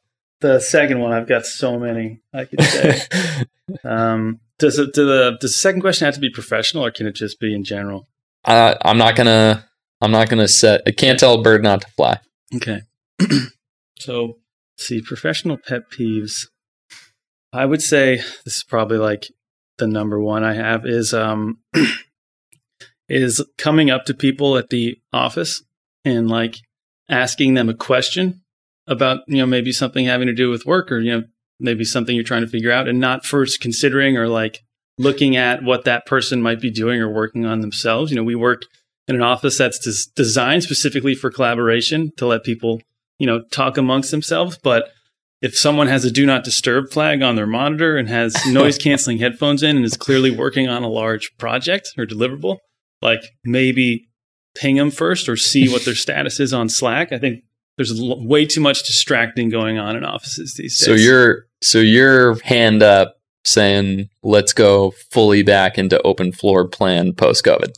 [0.45, 3.01] The second one, I've got so many I could say.
[3.83, 7.07] um, does it, do the does the second question have to be professional or can
[7.07, 8.07] it just be in general?
[8.45, 9.67] uh, I'm not gonna.
[10.01, 10.83] I'm not gonna set.
[10.85, 12.19] I can't tell a bird not to fly.
[12.55, 12.81] Okay.
[13.97, 14.37] so,
[14.77, 16.45] see, professional pet peeves.
[17.51, 19.25] I would say this is probably like
[19.79, 21.57] the number one I have is um
[23.09, 25.63] is coming up to people at the office
[26.03, 26.57] and like
[27.09, 28.43] asking them a question
[28.88, 31.23] about, you know, maybe something having to do with work or, you know,
[31.59, 34.61] maybe something you're trying to figure out and not first considering or like
[34.97, 38.11] looking at what that person might be doing or working on themselves.
[38.11, 38.63] You know, we work
[39.07, 42.81] in an office that's des- designed specifically for collaboration to let people,
[43.19, 44.57] you know, talk amongst themselves.
[44.57, 44.89] But
[45.41, 49.19] if someone has a do not disturb flag on their monitor and has noise canceling
[49.19, 52.57] headphones in and is clearly working on a large project or deliverable,
[53.01, 54.07] like maybe
[54.55, 57.11] ping them first or see what their status is on Slack.
[57.11, 57.43] I think
[57.78, 60.86] there's l- way too much distracting going on in offices these days.
[60.86, 67.13] So you're so you're hand up saying let's go fully back into open floor plan
[67.13, 67.73] post COVID.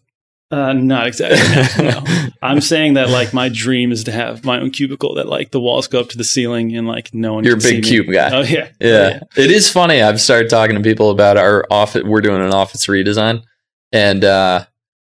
[0.49, 1.83] Uh, not exactly.
[1.83, 2.27] No, no.
[2.41, 5.59] I'm saying that like my dream is to have my own cubicle that like the
[5.59, 7.43] walls go up to the ceiling and like no one.
[7.43, 7.81] You're a big see me.
[7.81, 8.33] cube guy.
[8.33, 9.19] Oh yeah, Yeah.
[9.35, 10.01] It is funny.
[10.01, 12.03] I've started talking to people about our office.
[12.03, 13.43] We're doing an office redesign
[13.91, 14.65] and uh,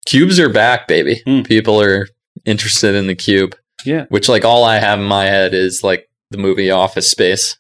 [0.08, 1.22] cubes are back, baby.
[1.28, 1.46] Mm.
[1.46, 2.08] People are
[2.46, 3.56] interested in the cube,
[3.86, 7.58] yeah, which like all I have in my head is like the movie Office Space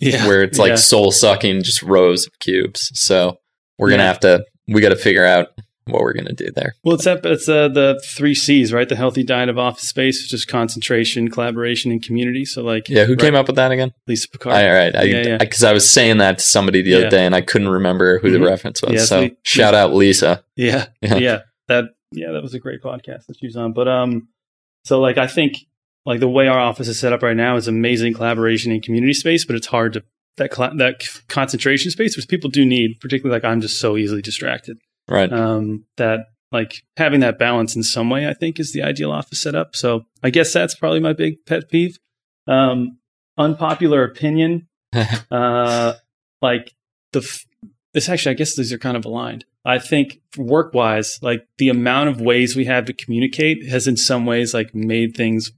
[0.00, 0.26] yeah.
[0.26, 0.76] where it's like Yeah.
[0.76, 2.90] soul sucking just rows of cubes.
[2.94, 3.38] So
[3.78, 5.48] we're going to have to, we got to figure out
[5.86, 6.74] what we're going to do there.
[6.84, 8.88] Well, it's that it's uh, the three C's, right?
[8.88, 12.44] The healthy diet of office space, which is concentration, collaboration, and community.
[12.44, 13.04] So like, Yeah.
[13.04, 13.92] Who right, came up with that again?
[14.06, 14.54] Lisa Picard.
[14.54, 14.94] all right.
[14.94, 15.38] I, Yeah, yeah.
[15.38, 16.96] Because I, was saying that to somebody the Yeah.
[16.98, 18.32] other day and I couldn't remember who Mhm.
[18.32, 18.92] the reference was.
[18.92, 20.42] Yeah, so shout out Lisa.
[20.56, 21.16] Yeah, Yeah.
[21.18, 21.38] yeah,
[21.68, 23.72] That yeah, that was a great podcast that she was on.
[23.72, 24.28] But um,
[24.84, 25.56] so like I think
[26.06, 29.12] like the way our office is set up right now is amazing collaboration and community
[29.12, 30.04] space, but it's hard to
[30.38, 34.22] that cla that concentration space, which people do need, particularly like I'm just so easily
[34.22, 34.78] distracted.
[35.08, 35.32] Right.
[35.32, 39.42] Um, that like having that balance in some way, I think, is the ideal office
[39.42, 39.76] setup.
[39.76, 41.98] So I guess that's probably my big pet peeve.
[42.46, 42.98] Um,
[43.36, 44.68] unpopular opinion,
[45.30, 45.94] uh,
[46.40, 46.72] like
[47.12, 47.44] the f-
[47.92, 49.44] this actually, I guess these are kind of aligned.
[49.64, 53.96] I think work wise, like the amount of ways we have to communicate has in
[53.96, 55.52] some ways like made things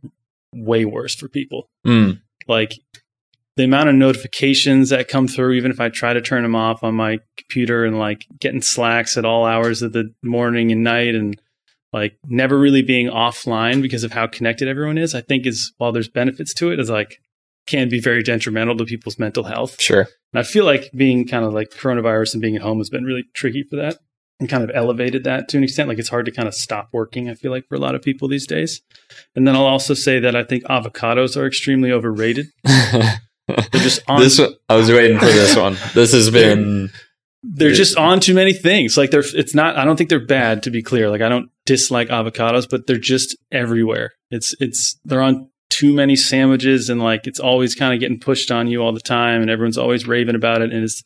[0.52, 1.68] way worse for people.
[1.86, 2.20] Mm.
[2.48, 2.74] Like
[3.56, 6.82] the amount of notifications that come through, even if I try to turn them off
[6.82, 11.14] on my computer and like getting slacks at all hours of the morning and night
[11.14, 11.40] and
[11.93, 15.93] like never really being offline because of how connected everyone is, I think is while
[15.93, 17.20] there's benefits to it, is like
[17.66, 19.81] can be very detrimental to people's mental health.
[19.81, 20.07] Sure.
[20.32, 23.05] And I feel like being kind of like coronavirus and being at home has been
[23.05, 23.99] really tricky for that
[24.39, 25.89] and kind of elevated that to an extent.
[25.89, 28.03] Like it's hard to kind of stop working, I feel like, for a lot of
[28.03, 28.81] people these days.
[29.37, 32.47] And then I'll also say that I think avocados are extremely overrated.
[32.65, 33.19] They're
[33.73, 34.20] just on.
[34.20, 35.77] this one- I was waiting for this one.
[35.95, 36.91] This has been
[37.43, 38.97] they're just on too many things.
[38.97, 39.77] Like they're, it's not.
[39.77, 40.62] I don't think they're bad.
[40.65, 44.12] To be clear, like I don't dislike avocados, but they're just everywhere.
[44.31, 45.49] It's it's they're on
[45.81, 49.01] too many sandwiches, and like it's always kind of getting pushed on you all the
[49.01, 51.02] time, and everyone's always raving about it, and it's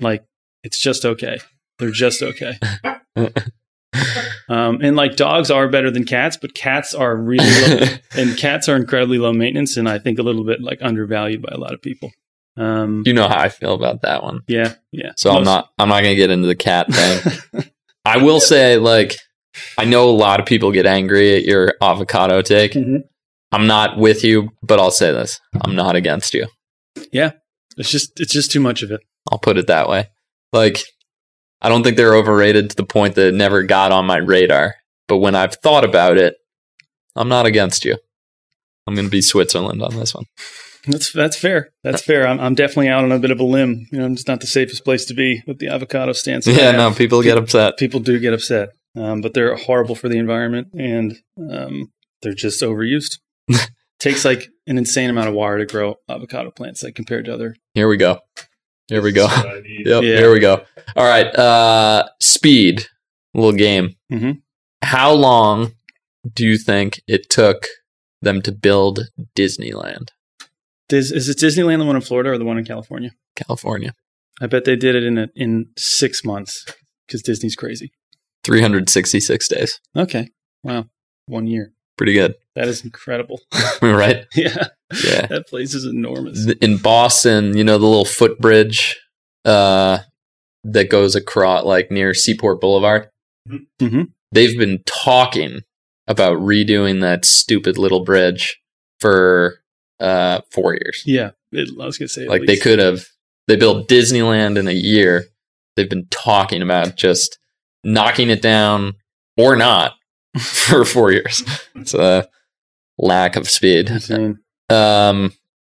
[0.00, 0.24] like
[0.62, 1.38] it's just okay.
[1.78, 2.58] They're just okay.
[4.48, 7.86] Um, and like dogs are better than cats, but cats are really low,
[8.16, 11.52] and cats are incredibly low maintenance, and I think a little bit like undervalued by
[11.52, 12.10] a lot of people.
[12.56, 14.40] Um, you know how I feel about that one.
[14.48, 15.12] yeah, yeah.
[15.16, 17.64] So I'm not I'm not gonna get into the cat thing.
[18.04, 19.14] I will say, like,
[19.78, 22.72] I know a lot of people get angry at your avocado take.
[22.72, 23.04] Mhm.
[23.52, 26.46] I'm not with you, but I'll say this: I'm not against you.
[27.12, 27.32] Yeah,
[27.76, 29.00] it's just it's just too much of it.
[29.30, 30.08] I'll put it that way.
[30.52, 30.82] Like,
[31.60, 34.74] I don't think they're overrated to the point that it never got on my radar.
[35.08, 36.36] But when I've thought about it,
[37.14, 37.96] I'm not against you.
[38.86, 40.24] I'm going to be Switzerland on this one.
[40.86, 41.70] That's that's fair.
[41.84, 42.26] That's fair.
[42.26, 43.86] I'm I'm definitely out on a bit of a limb.
[43.92, 46.46] You know, it's not the safest place to be with the avocado stance.
[46.46, 47.76] Yeah, no, people get upset.
[47.76, 51.16] people do get upset, um, but they're horrible for the environment and
[51.50, 51.92] um,
[52.22, 53.18] they're just overused.
[53.98, 57.54] Takes like an insane amount of water to grow avocado plants, like compared to other.
[57.74, 58.18] Here we go.
[58.88, 59.28] Here we go.
[59.28, 59.86] That's what I need.
[59.86, 60.16] Yep, Yeah.
[60.18, 60.64] here we go.
[60.96, 62.86] All right, uh, speed,
[63.32, 63.94] little game.
[64.12, 64.42] Mhm.
[64.82, 65.72] How long
[66.34, 67.66] do you think it took
[68.20, 70.08] them to build Disneyland,
[70.88, 73.10] Dis- is it Disneyland the one in Florida or the one in California?
[73.34, 73.94] California?
[74.40, 76.64] I bet they did it in a, in six months
[77.06, 77.92] because Disney's crazy.
[78.44, 79.80] 366 days.
[79.96, 80.28] Okay,
[80.62, 80.86] wow,
[81.26, 81.72] one year.
[81.96, 83.40] Pretty good, That is incredible.
[83.82, 84.26] right?
[84.34, 84.66] yeah,
[85.04, 85.26] Yeah.
[85.26, 86.46] that place is enormous.
[86.60, 88.96] In Boston, you know the little footbridge
[89.44, 89.98] uh,
[90.64, 93.08] that goes across, like near Seaport Boulevard.
[93.80, 94.08] Mhm.
[94.32, 95.60] They've been talking
[96.06, 98.60] about redoing that stupid little bridge
[99.00, 99.60] for
[100.00, 101.02] uh, four years.
[101.06, 103.04] Yeah, it, I was gonna say like they could have
[103.48, 105.24] they built disneyland in a year
[105.76, 107.38] they've been talking about just
[107.84, 108.94] knocking it down
[109.36, 109.94] or not
[110.38, 111.42] for four years
[111.74, 112.28] it's a
[112.98, 113.90] lack of speed.
[114.70, 115.32] Um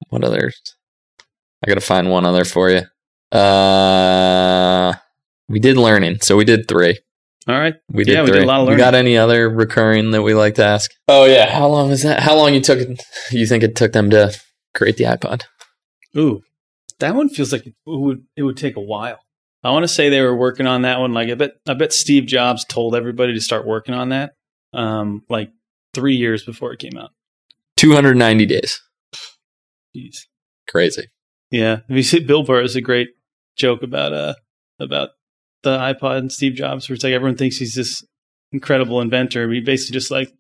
[0.10, 0.60] what others
[1.64, 2.82] i gotta find one other for you.
[3.64, 4.94] Uh
[5.50, 6.98] we did learning so we did three.
[7.48, 8.78] All right, we did Yeah, we three did a lot of you learning.
[8.78, 10.92] got any other recurring that we like to ask?
[11.08, 11.50] Oh yeah.
[11.52, 12.22] How long was that?
[12.22, 12.80] How long you took
[13.32, 14.34] you think it took them to
[14.74, 15.44] create the ipod?
[16.18, 16.42] Ooh,
[17.00, 19.20] that one feels like it would it would take a while.
[19.64, 21.14] I want to say they were working on that one.
[21.14, 24.34] Like I bet I bet Steve Jobs told everybody to start working on that.
[24.74, 25.52] Um, like
[25.94, 27.12] three years before it came out.
[27.78, 28.80] 290 days
[29.96, 30.18] Jeez.
[30.70, 31.08] crazy
[31.52, 33.10] Yeah, if you see Bill Burr is a great
[33.56, 34.34] joke about uh
[34.80, 35.10] about
[35.64, 38.04] the iPod and Steve Jobs, where it's like everyone thinks he's this
[38.52, 39.50] incredible inventor.
[39.52, 40.32] He basically just like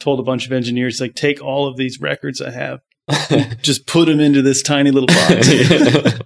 [0.00, 2.80] told a bunch of engineers like take all of these records I have,
[3.62, 5.48] just put them into this tiny little box.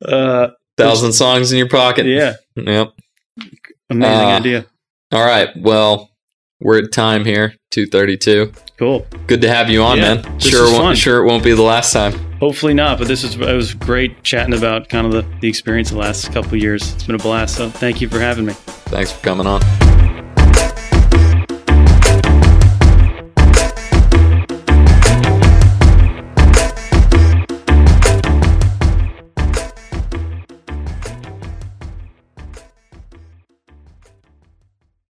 [0.04, 2.06] uh, Thousand songs in your pocket.
[2.06, 2.92] yeah, Yep.
[3.90, 4.66] amazing Uh, idea.
[5.12, 5.48] All right.
[5.56, 6.09] Well,
[6.60, 7.54] we're at time here.
[7.70, 8.52] Two thirty-two.
[8.78, 9.06] Cool.
[9.26, 10.40] Good to have you on, Yeah, man.
[10.40, 12.12] Sure, won't, sure it won't be the last time.
[12.40, 15.90] Hopefully not, but this is it was great chatting about kind of the, the experience
[15.90, 16.94] the last couple of years.
[16.94, 17.56] It's been a blast.
[17.56, 18.54] So thank you for having me.
[18.54, 19.60] Thanks for coming on.